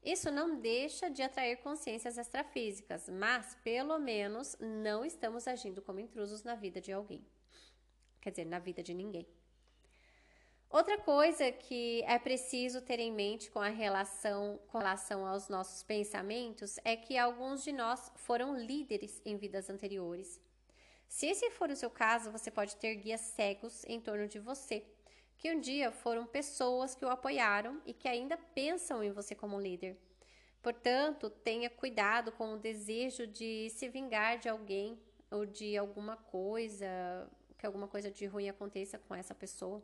Isso 0.05 0.31
não 0.31 0.61
deixa 0.61 1.09
de 1.09 1.23
atrair 1.23 1.57
consciências 1.57 2.19
extrafísicas, 2.19 3.09
mas 3.09 3.57
pelo 3.65 3.99
menos 3.99 4.57
não 4.61 5.05
estamos 5.05 5.49
agindo 5.49 5.81
como 5.81 6.01
intrusos 6.01 6.43
na 6.43 6.55
vida 6.55 6.81
de 6.81 6.93
alguém 6.93 7.25
quer 8.25 8.31
dizer, 8.31 8.47
na 8.47 8.59
vida 8.59 8.83
de 8.83 8.95
ninguém. 8.95 9.29
Outra 10.71 10.99
coisa 10.99 11.53
que 11.53 12.03
é 12.05 12.19
preciso 12.19 12.81
ter 12.81 12.99
em 12.99 13.13
mente 13.13 13.51
com 13.51 13.61
a 13.61 13.69
relação, 13.69 14.59
com 14.67 14.79
relação 14.79 15.27
aos 15.27 15.49
nossos 15.49 15.83
pensamentos 15.83 16.79
é 16.85 16.97
que 16.97 17.19
alguns 17.19 17.63
de 17.63 17.71
nós 17.71 18.11
foram 18.17 18.57
líderes 18.57 19.21
em 19.25 19.37
vidas 19.37 19.69
anteriores. 19.69 20.41
Se 21.07 21.27
esse 21.27 21.51
for 21.51 21.71
o 21.71 21.77
seu 21.77 21.91
caso, 21.91 22.33
você 22.33 22.51
pode 22.51 22.75
ter 22.77 22.97
guias 22.97 23.21
cegos 23.21 23.85
em 23.85 24.01
torno 24.01 24.27
de 24.27 24.41
você, 24.41 24.85
que 25.39 25.53
um 25.53 25.61
dia 25.61 25.91
foram 25.91 26.27
pessoas 26.27 26.95
que 26.95 27.05
o 27.05 27.11
apoiaram 27.11 27.81
e 27.85 27.93
que 27.93 28.09
ainda 28.09 28.37
pensam 28.37 29.03
em 29.03 29.13
você 29.13 29.35
como 29.35 29.61
líder. 29.61 29.97
Portanto, 30.63 31.29
tenha 31.29 31.69
cuidado 31.69 32.33
com 32.33 32.55
o 32.55 32.59
desejo 32.59 33.27
de 33.27 33.69
se 33.71 33.89
vingar 33.89 34.39
de 34.39 34.49
alguém 34.49 34.99
ou 35.31 35.45
de 35.45 35.77
alguma 35.77 36.17
coisa, 36.17 36.87
que 37.59 37.67
alguma 37.67 37.87
coisa 37.87 38.11
de 38.11 38.25
ruim 38.25 38.49
aconteça 38.49 38.99
com 38.99 39.15
essa 39.15 39.35
pessoa, 39.35 39.83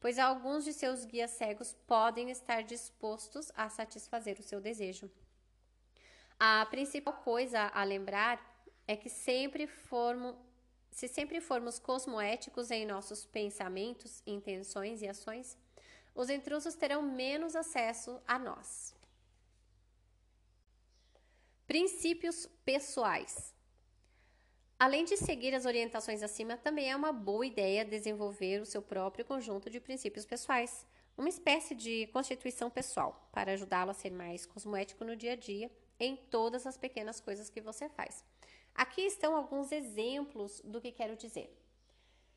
pois 0.00 0.18
alguns 0.18 0.64
de 0.64 0.72
seus 0.72 1.04
guias 1.04 1.32
cegos 1.32 1.74
podem 1.86 2.30
estar 2.30 2.62
dispostos 2.62 3.52
a 3.54 3.68
satisfazer 3.68 4.38
o 4.38 4.42
seu 4.42 4.60
desejo. 4.60 5.10
A 6.38 6.66
principal 6.66 7.14
coisa 7.14 7.70
a 7.74 7.82
lembrar 7.84 8.40
é 8.86 8.96
que 8.96 9.08
sempre 9.10 9.66
formos, 9.66 10.36
se 10.96 11.06
sempre 11.06 11.42
formos 11.42 11.78
cosmoéticos 11.78 12.70
em 12.70 12.86
nossos 12.86 13.26
pensamentos, 13.26 14.22
intenções 14.26 15.02
e 15.02 15.06
ações, 15.06 15.54
os 16.14 16.30
intrusos 16.30 16.74
terão 16.74 17.02
menos 17.02 17.54
acesso 17.54 18.18
a 18.26 18.38
nós. 18.38 18.96
Princípios 21.66 22.48
pessoais. 22.64 23.54
Além 24.78 25.04
de 25.04 25.18
seguir 25.18 25.54
as 25.54 25.66
orientações 25.66 26.22
acima, 26.22 26.56
também 26.56 26.90
é 26.90 26.96
uma 26.96 27.12
boa 27.12 27.44
ideia 27.44 27.84
desenvolver 27.84 28.62
o 28.62 28.66
seu 28.66 28.80
próprio 28.80 29.22
conjunto 29.22 29.68
de 29.68 29.78
princípios 29.78 30.24
pessoais, 30.24 30.86
uma 31.14 31.28
espécie 31.28 31.74
de 31.74 32.06
constituição 32.06 32.70
pessoal, 32.70 33.28
para 33.32 33.52
ajudá-lo 33.52 33.90
a 33.90 33.94
ser 33.94 34.12
mais 34.12 34.46
cosmoético 34.46 35.04
no 35.04 35.14
dia 35.14 35.32
a 35.32 35.36
dia, 35.36 35.70
em 36.00 36.16
todas 36.16 36.66
as 36.66 36.78
pequenas 36.78 37.20
coisas 37.20 37.50
que 37.50 37.60
você 37.60 37.86
faz. 37.86 38.24
Aqui 38.76 39.00
estão 39.00 39.34
alguns 39.34 39.72
exemplos 39.72 40.60
do 40.62 40.82
que 40.82 40.92
quero 40.92 41.16
dizer. 41.16 41.50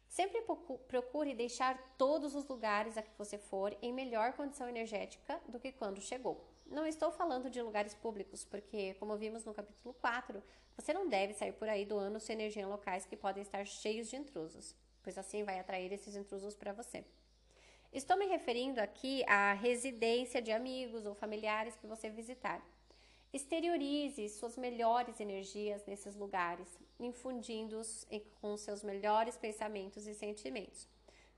Sempre 0.07 0.41
procure 0.87 1.35
deixar 1.35 1.77
todos 1.97 2.33
os 2.33 2.47
lugares 2.47 2.97
a 2.97 3.01
que 3.01 3.11
você 3.17 3.37
for 3.37 3.77
em 3.81 3.91
melhor 3.91 4.31
condição 4.31 4.69
energética 4.69 5.39
do 5.49 5.59
que 5.59 5.73
quando 5.73 5.99
chegou. 5.99 6.49
Não 6.65 6.87
estou 6.87 7.11
falando 7.11 7.49
de 7.49 7.61
lugares 7.61 7.93
públicos, 7.93 8.45
porque, 8.45 8.93
como 8.95 9.17
vimos 9.17 9.43
no 9.43 9.53
capítulo 9.53 9.93
4, 9.95 10.41
você 10.77 10.93
não 10.93 11.09
deve 11.09 11.33
sair 11.33 11.51
por 11.51 11.67
aí 11.67 11.83
doando 11.83 12.21
sua 12.21 12.33
energia 12.33 12.63
em 12.63 12.67
locais 12.67 13.05
que 13.05 13.17
podem 13.17 13.43
estar 13.43 13.65
cheios 13.65 14.09
de 14.09 14.15
intrusos, 14.15 14.73
pois 15.03 15.17
assim 15.17 15.43
vai 15.43 15.59
atrair 15.59 15.91
esses 15.91 16.15
intrusos 16.15 16.55
para 16.55 16.71
você. 16.71 17.03
Estou 17.91 18.15
me 18.15 18.27
referindo 18.27 18.79
aqui 18.79 19.25
à 19.27 19.51
residência 19.51 20.41
de 20.41 20.53
amigos 20.53 21.05
ou 21.05 21.13
familiares 21.13 21.75
que 21.75 21.85
você 21.85 22.09
visitar. 22.09 22.63
Exteriorize 23.31 24.27
suas 24.29 24.57
melhores 24.57 25.19
energias 25.19 25.85
nesses 25.85 26.15
lugares, 26.15 26.67
infundindo-os 26.99 28.07
com 28.41 28.57
seus 28.57 28.83
melhores 28.83 29.37
pensamentos 29.37 30.07
e 30.07 30.13
sentimentos 30.13 30.87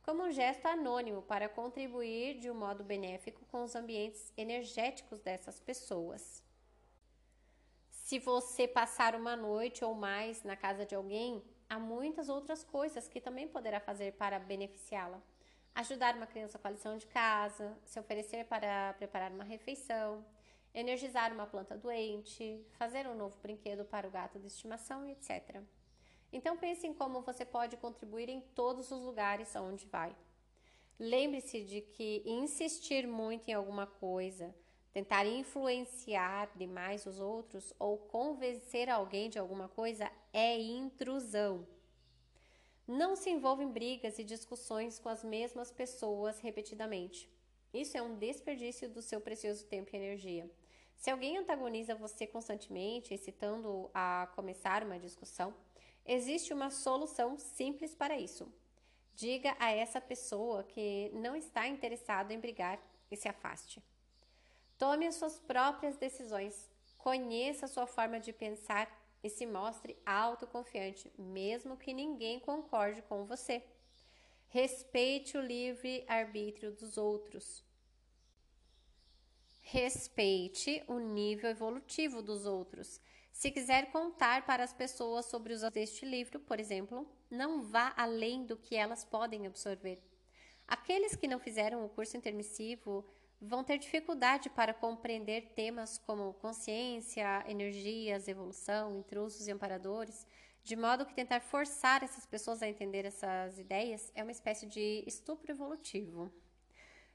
como 0.03 0.23
um 0.23 0.31
gesto 0.31 0.65
anônimo 0.65 1.21
para 1.21 1.47
contribuir 1.47 2.39
de 2.39 2.49
um 2.49 2.55
modo 2.55 2.83
benéfico 2.83 3.45
com 3.45 3.63
os 3.63 3.75
ambientes 3.75 4.33
energéticos 4.35 5.19
dessas 5.21 5.59
pessoas. 5.59 6.43
Se 7.89 8.19
você 8.19 8.67
passar 8.67 9.15
uma 9.15 9.35
noite 9.35 9.85
ou 9.85 9.93
mais 9.93 10.43
na 10.43 10.55
casa 10.55 10.85
de 10.85 10.95
alguém, 10.95 11.43
há 11.69 11.79
muitas 11.79 12.29
outras 12.29 12.63
coisas 12.63 13.07
que 13.07 13.21
também 13.21 13.47
poderá 13.47 13.79
fazer 13.79 14.13
para 14.13 14.39
beneficiá-la. 14.39 15.21
Ajudar 15.73 16.15
uma 16.15 16.27
criança 16.27 16.59
com 16.59 16.67
a 16.67 16.71
lição 16.71 16.97
de 16.97 17.05
casa, 17.07 17.77
se 17.85 17.99
oferecer 17.99 18.45
para 18.45 18.93
preparar 18.95 19.31
uma 19.31 19.45
refeição, 19.45 20.25
energizar 20.73 21.33
uma 21.33 21.45
planta 21.45 21.77
doente, 21.77 22.65
fazer 22.71 23.07
um 23.07 23.15
novo 23.15 23.37
brinquedo 23.41 23.83
para 23.85 24.07
o 24.07 24.11
gato 24.11 24.39
de 24.39 24.47
estimação, 24.47 25.07
etc. 25.09 25.61
Então 26.31 26.57
pense 26.57 26.87
em 26.87 26.93
como 26.93 27.21
você 27.21 27.43
pode 27.43 27.75
contribuir 27.77 28.29
em 28.29 28.41
todos 28.41 28.91
os 28.91 29.01
lugares 29.01 29.55
aonde 29.55 29.85
vai. 29.87 30.15
Lembre-se 30.97 31.63
de 31.63 31.81
que 31.81 32.21
insistir 32.25 33.07
muito 33.07 33.49
em 33.49 33.53
alguma 33.53 33.85
coisa, 33.85 34.55
tentar 34.93 35.25
influenciar 35.25 36.51
demais 36.55 37.05
os 37.05 37.19
outros 37.19 37.73
ou 37.79 37.97
convencer 37.97 38.89
alguém 38.89 39.29
de 39.29 39.39
alguma 39.39 39.67
coisa 39.67 40.09
é 40.31 40.59
intrusão. 40.59 41.67
Não 42.87 43.15
se 43.15 43.29
envolva 43.29 43.63
em 43.63 43.71
brigas 43.71 44.19
e 44.19 44.23
discussões 44.23 44.99
com 44.99 45.09
as 45.09 45.23
mesmas 45.23 45.71
pessoas 45.71 46.39
repetidamente. 46.39 47.29
Isso 47.73 47.97
é 47.97 48.01
um 48.01 48.17
desperdício 48.17 48.89
do 48.89 49.01
seu 49.01 49.21
precioso 49.21 49.65
tempo 49.65 49.89
e 49.93 49.97
energia. 49.97 50.49
Se 51.01 51.11
alguém 51.11 51.37
antagoniza 51.37 51.95
você 51.95 52.25
constantemente, 52.25 53.13
excitando 53.13 53.91
a 53.93 54.29
começar 54.35 54.83
uma 54.83 54.97
discussão, 54.97 55.53
Existe 56.05 56.53
uma 56.53 56.69
solução 56.69 57.37
simples 57.37 57.93
para 57.93 58.19
isso. 58.19 58.51
Diga 59.15 59.55
a 59.59 59.71
essa 59.71 60.01
pessoa 60.01 60.63
que 60.63 61.11
não 61.13 61.35
está 61.35 61.67
interessado 61.67 62.31
em 62.31 62.39
brigar 62.39 62.79
e 63.09 63.15
se 63.15 63.27
afaste. 63.27 63.81
Tome 64.77 65.05
as 65.05 65.15
suas 65.15 65.39
próprias 65.39 65.95
decisões, 65.97 66.71
conheça 66.97 67.65
a 67.65 67.69
sua 67.69 67.85
forma 67.85 68.19
de 68.19 68.33
pensar 68.33 68.89
e 69.23 69.29
se 69.29 69.45
mostre 69.45 69.95
autoconfiante, 70.03 71.11
mesmo 71.17 71.77
que 71.77 71.93
ninguém 71.93 72.39
concorde 72.39 73.03
com 73.03 73.25
você. 73.25 73.63
Respeite 74.47 75.37
o 75.37 75.41
livre 75.41 76.03
arbítrio 76.07 76.71
dos 76.71 76.97
outros. 76.97 77.63
Respeite 79.73 80.83
o 80.85 80.99
nível 80.99 81.49
evolutivo 81.49 82.21
dos 82.21 82.45
outros. 82.45 82.99
Se 83.31 83.49
quiser 83.49 83.89
contar 83.89 84.45
para 84.45 84.65
as 84.65 84.73
pessoas 84.73 85.27
sobre 85.27 85.53
os 85.53 85.61
deste 85.71 86.05
livro, 86.05 86.41
por 86.41 86.59
exemplo, 86.59 87.07
não 87.29 87.61
vá 87.61 87.93
além 87.95 88.45
do 88.45 88.57
que 88.57 88.75
elas 88.75 89.05
podem 89.05 89.47
absorver. 89.47 90.03
Aqueles 90.67 91.15
que 91.15 91.25
não 91.25 91.39
fizeram 91.39 91.85
o 91.85 91.89
curso 91.89 92.17
intermissivo 92.17 93.05
vão 93.39 93.63
ter 93.63 93.77
dificuldade 93.77 94.49
para 94.49 94.73
compreender 94.73 95.53
temas 95.55 95.97
como 95.97 96.33
consciência, 96.33 97.41
energias, 97.47 98.27
evolução, 98.27 98.97
intrusos 98.97 99.47
e 99.47 99.51
amparadores, 99.53 100.27
de 100.61 100.75
modo 100.75 101.05
que 101.05 101.15
tentar 101.15 101.39
forçar 101.39 102.03
essas 102.03 102.25
pessoas 102.25 102.61
a 102.61 102.67
entender 102.67 103.05
essas 103.05 103.57
ideias 103.57 104.11
é 104.15 104.21
uma 104.21 104.33
espécie 104.33 104.65
de 104.65 105.01
estupro 105.07 105.49
evolutivo. 105.49 106.29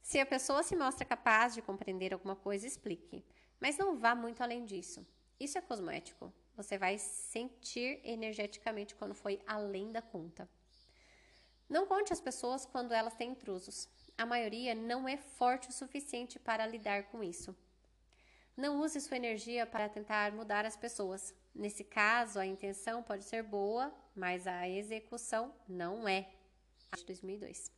Se 0.07 0.21
a 0.21 0.25
pessoa 0.25 0.63
se 0.63 0.77
mostra 0.77 1.05
capaz 1.05 1.53
de 1.53 1.61
compreender 1.61 2.13
alguma 2.13 2.37
coisa, 2.37 2.65
explique, 2.65 3.25
mas 3.59 3.77
não 3.77 3.99
vá 3.99 4.15
muito 4.15 4.41
além 4.41 4.65
disso. 4.65 5.05
Isso 5.39 5.59
é 5.59 5.61
cosmoético. 5.61 6.33
Você 6.55 6.79
vai 6.79 6.97
sentir 6.97 8.01
energeticamente 8.05 8.95
quando 8.95 9.17
foi 9.17 9.41
além 9.45 9.91
da 9.91 10.01
conta. 10.01 10.49
Não 11.69 11.89
conte 11.89 12.13
às 12.13 12.21
pessoas 12.21 12.65
quando 12.65 12.95
elas 12.95 13.15
têm 13.15 13.33
intrusos. 13.33 13.89
A 14.17 14.25
maioria 14.25 14.77
não 14.77 15.09
é 15.09 15.17
forte 15.17 15.71
o 15.71 15.73
suficiente 15.73 16.39
para 16.39 16.69
lidar 16.69 17.09
com 17.11 17.21
isso. 17.21 17.53
Não 18.57 18.81
use 18.81 19.01
sua 19.01 19.17
energia 19.17 19.67
para 19.67 19.89
tentar 19.89 20.31
mudar 20.31 20.65
as 20.65 20.77
pessoas. 20.77 21.35
Nesse 21.53 21.83
caso, 21.83 22.39
a 22.39 22.47
intenção 22.47 23.03
pode 23.03 23.25
ser 23.25 23.43
boa, 23.43 23.93
mas 24.15 24.47
a 24.47 24.69
execução 24.69 25.53
não 25.69 26.07
é. 26.07 26.31
2002. 27.05 27.76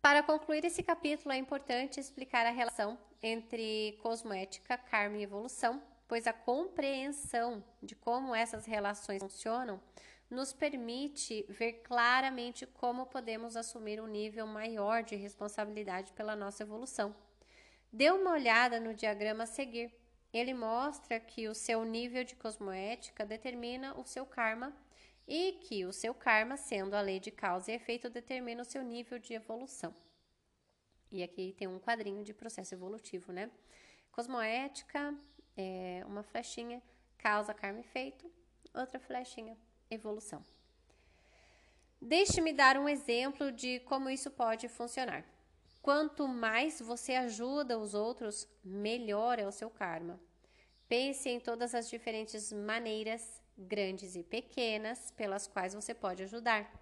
Para 0.00 0.22
concluir 0.22 0.64
esse 0.64 0.82
capítulo, 0.82 1.32
é 1.32 1.36
importante 1.36 1.98
explicar 1.98 2.46
a 2.46 2.50
relação 2.50 2.96
entre 3.22 3.98
cosmoética, 4.00 4.78
karma 4.78 5.18
e 5.18 5.22
evolução, 5.22 5.82
pois 6.06 6.26
a 6.26 6.32
compreensão 6.32 7.62
de 7.82 7.96
como 7.96 8.34
essas 8.34 8.64
relações 8.64 9.20
funcionam 9.20 9.80
nos 10.30 10.52
permite 10.52 11.44
ver 11.48 11.82
claramente 11.84 12.66
como 12.66 13.06
podemos 13.06 13.56
assumir 13.56 14.00
um 14.00 14.06
nível 14.06 14.46
maior 14.46 15.02
de 15.02 15.16
responsabilidade 15.16 16.12
pela 16.12 16.36
nossa 16.36 16.62
evolução. 16.62 17.14
Dê 17.92 18.10
uma 18.10 18.32
olhada 18.32 18.78
no 18.78 18.94
diagrama 18.94 19.44
a 19.44 19.46
seguir. 19.46 19.92
Ele 20.32 20.52
mostra 20.52 21.18
que 21.18 21.48
o 21.48 21.54
seu 21.54 21.84
nível 21.84 22.22
de 22.22 22.36
cosmoética 22.36 23.24
determina 23.24 23.98
o 23.98 24.04
seu 24.04 24.26
karma 24.26 24.76
e 25.28 25.52
que 25.60 25.84
o 25.84 25.92
seu 25.92 26.14
karma, 26.14 26.56
sendo 26.56 26.94
a 26.94 27.02
lei 27.02 27.20
de 27.20 27.30
causa 27.30 27.70
e 27.70 27.74
efeito, 27.74 28.08
determina 28.08 28.62
o 28.62 28.64
seu 28.64 28.82
nível 28.82 29.18
de 29.18 29.34
evolução. 29.34 29.94
E 31.12 31.22
aqui 31.22 31.54
tem 31.56 31.68
um 31.68 31.78
quadrinho 31.78 32.24
de 32.24 32.32
processo 32.32 32.74
evolutivo, 32.74 33.30
né? 33.30 33.50
Cosmoética, 34.10 35.14
é 35.54 36.02
uma 36.06 36.22
flechinha, 36.22 36.82
causa, 37.18 37.52
karma, 37.52 37.80
efeito, 37.80 38.30
outra 38.74 38.98
flechinha, 38.98 39.56
evolução. 39.90 40.42
Deixe-me 42.00 42.52
dar 42.52 42.78
um 42.78 42.88
exemplo 42.88 43.52
de 43.52 43.80
como 43.80 44.08
isso 44.08 44.30
pode 44.30 44.66
funcionar. 44.68 45.24
Quanto 45.82 46.26
mais 46.26 46.80
você 46.80 47.14
ajuda 47.14 47.78
os 47.78 47.92
outros, 47.92 48.48
melhor 48.64 49.38
é 49.38 49.46
o 49.46 49.52
seu 49.52 49.68
karma. 49.68 50.18
Pense 50.88 51.28
em 51.28 51.38
todas 51.38 51.74
as 51.74 51.90
diferentes 51.90 52.50
maneiras, 52.52 53.42
grandes 53.56 54.16
e 54.16 54.22
pequenas, 54.22 55.10
pelas 55.10 55.46
quais 55.46 55.74
você 55.74 55.92
pode 55.92 56.22
ajudar. 56.22 56.72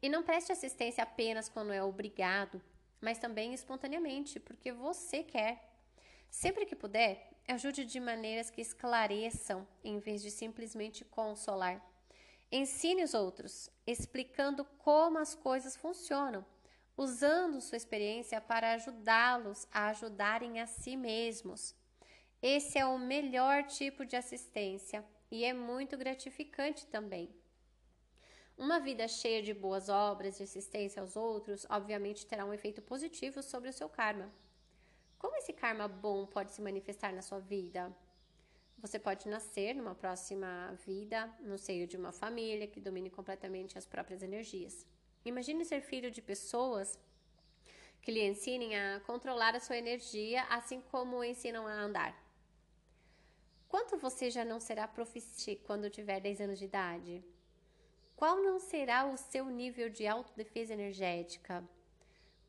E 0.00 0.08
não 0.08 0.22
preste 0.22 0.50
assistência 0.50 1.02
apenas 1.04 1.48
quando 1.48 1.72
é 1.72 1.82
obrigado, 1.82 2.60
mas 3.00 3.18
também 3.18 3.52
espontaneamente, 3.52 4.40
porque 4.40 4.72
você 4.72 5.22
quer. 5.22 5.70
Sempre 6.30 6.64
que 6.64 6.74
puder, 6.74 7.30
ajude 7.46 7.84
de 7.84 8.00
maneiras 8.00 8.50
que 8.50 8.62
esclareçam, 8.62 9.68
em 9.84 9.98
vez 9.98 10.22
de 10.22 10.30
simplesmente 10.30 11.04
consolar. 11.04 11.84
Ensine 12.50 13.04
os 13.04 13.12
outros, 13.12 13.70
explicando 13.86 14.64
como 14.78 15.18
as 15.18 15.34
coisas 15.34 15.76
funcionam, 15.76 16.44
usando 16.96 17.60
sua 17.60 17.76
experiência 17.76 18.40
para 18.40 18.72
ajudá-los 18.72 19.66
a 19.70 19.88
ajudarem 19.88 20.60
a 20.60 20.66
si 20.66 20.96
mesmos. 20.96 21.74
Esse 22.42 22.76
é 22.76 22.84
o 22.84 22.98
melhor 22.98 23.62
tipo 23.62 24.04
de 24.04 24.16
assistência 24.16 25.04
e 25.30 25.44
é 25.44 25.52
muito 25.52 25.96
gratificante 25.96 26.84
também. 26.88 27.32
Uma 28.58 28.80
vida 28.80 29.06
cheia 29.06 29.40
de 29.40 29.54
boas 29.54 29.88
obras 29.88 30.38
de 30.38 30.42
assistência 30.42 31.00
aos 31.00 31.14
outros, 31.14 31.64
obviamente, 31.70 32.26
terá 32.26 32.44
um 32.44 32.52
efeito 32.52 32.82
positivo 32.82 33.44
sobre 33.44 33.68
o 33.68 33.72
seu 33.72 33.88
karma. 33.88 34.28
Como 35.18 35.36
esse 35.36 35.52
karma 35.52 35.86
bom 35.86 36.26
pode 36.26 36.50
se 36.50 36.60
manifestar 36.60 37.12
na 37.12 37.22
sua 37.22 37.38
vida? 37.38 37.96
Você 38.76 38.98
pode 38.98 39.28
nascer 39.28 39.72
numa 39.72 39.94
próxima 39.94 40.76
vida 40.84 41.32
no 41.40 41.56
seio 41.56 41.86
de 41.86 41.96
uma 41.96 42.10
família 42.10 42.66
que 42.66 42.80
domine 42.80 43.08
completamente 43.08 43.78
as 43.78 43.86
próprias 43.86 44.20
energias. 44.20 44.84
Imagine 45.24 45.64
ser 45.64 45.80
filho 45.80 46.10
de 46.10 46.20
pessoas 46.20 46.98
que 48.00 48.10
lhe 48.10 48.26
ensinem 48.26 48.76
a 48.76 49.00
controlar 49.06 49.54
a 49.54 49.60
sua 49.60 49.76
energia, 49.76 50.42
assim 50.50 50.80
como 50.80 51.22
ensinam 51.22 51.68
a 51.68 51.72
andar. 51.72 52.21
Quanto 53.72 53.96
você 53.96 54.30
já 54.30 54.44
não 54.44 54.60
será 54.60 54.86
profici 54.86 55.56
quando 55.56 55.88
tiver 55.88 56.20
10 56.20 56.42
anos 56.42 56.58
de 56.58 56.66
idade? 56.66 57.24
Qual 58.14 58.36
não 58.36 58.58
será 58.58 59.06
o 59.06 59.16
seu 59.16 59.46
nível 59.46 59.88
de 59.88 60.06
autodefesa 60.06 60.74
energética? 60.74 61.66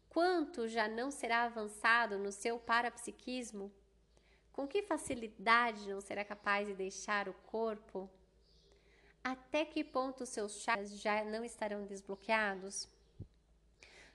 Quanto 0.10 0.68
já 0.68 0.86
não 0.86 1.10
será 1.10 1.44
avançado 1.44 2.20
no 2.20 2.30
seu 2.30 2.60
parapsiquismo? 2.60 3.72
Com 4.52 4.68
que 4.68 4.84
facilidade 4.84 5.90
não 5.90 6.02
será 6.02 6.26
capaz 6.26 6.68
de 6.68 6.76
deixar 6.76 7.30
o 7.30 7.34
corpo? 7.34 8.10
Até 9.24 9.64
que 9.64 9.82
ponto 9.82 10.26
seus 10.26 10.62
chakras 10.62 11.00
já 11.00 11.24
não 11.24 11.46
estarão 11.46 11.86
desbloqueados? 11.86 12.90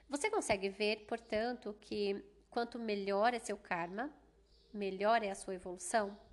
Você 0.07 0.29
consegue 0.29 0.69
ver, 0.69 1.07
portanto, 1.07 1.75
que 1.81 2.23
quanto 2.51 2.77
melhor 2.77 3.33
é 3.33 3.39
seu 3.39 3.57
karma, 3.57 4.13
melhor 4.71 5.23
é 5.23 5.31
a 5.31 5.35
sua 5.35 5.55
evolução? 5.55 6.28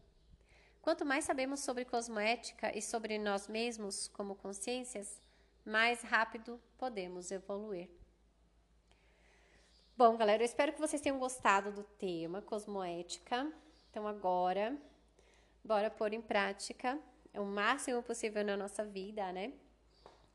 Quanto 0.86 1.04
mais 1.04 1.24
sabemos 1.24 1.58
sobre 1.58 1.84
cosmoética 1.84 2.70
e 2.72 2.80
sobre 2.80 3.18
nós 3.18 3.48
mesmos 3.48 4.06
como 4.06 4.36
consciências, 4.36 5.20
mais 5.64 6.00
rápido 6.02 6.60
podemos 6.78 7.32
evoluir. 7.32 7.90
Bom, 9.96 10.16
galera, 10.16 10.44
eu 10.44 10.46
espero 10.46 10.72
que 10.72 10.78
vocês 10.78 11.02
tenham 11.02 11.18
gostado 11.18 11.72
do 11.72 11.82
tema 11.82 12.40
cosmoética. 12.40 13.52
Então, 13.90 14.06
agora, 14.06 14.80
bora 15.64 15.90
pôr 15.90 16.12
em 16.12 16.22
prática 16.22 16.96
o 17.34 17.44
máximo 17.44 18.00
possível 18.00 18.44
na 18.44 18.56
nossa 18.56 18.84
vida, 18.84 19.32
né? 19.32 19.54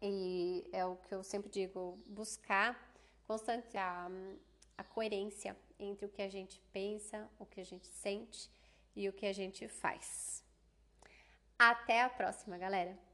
E 0.02 0.68
é 0.74 0.86
o 0.86 0.98
que 0.98 1.16
eu 1.16 1.24
sempre 1.24 1.50
digo, 1.50 1.98
buscar 2.08 2.94
constante 3.26 3.78
a, 3.78 4.10
a 4.78 4.84
coerência 4.84 5.56
entre 5.80 6.06
o 6.06 6.10
que 6.10 6.22
a 6.22 6.30
gente 6.30 6.62
pensa, 6.74 7.26
o 7.40 7.46
que 7.46 7.62
a 7.62 7.66
gente 7.66 7.88
sente 7.88 8.52
e 8.96 9.08
o 9.08 9.14
que 9.14 9.26
a 9.26 9.34
gente 9.34 9.68
faz. 9.68 10.44
Até 11.58 12.02
a 12.02 12.10
próxima, 12.10 12.58
galera! 12.58 13.11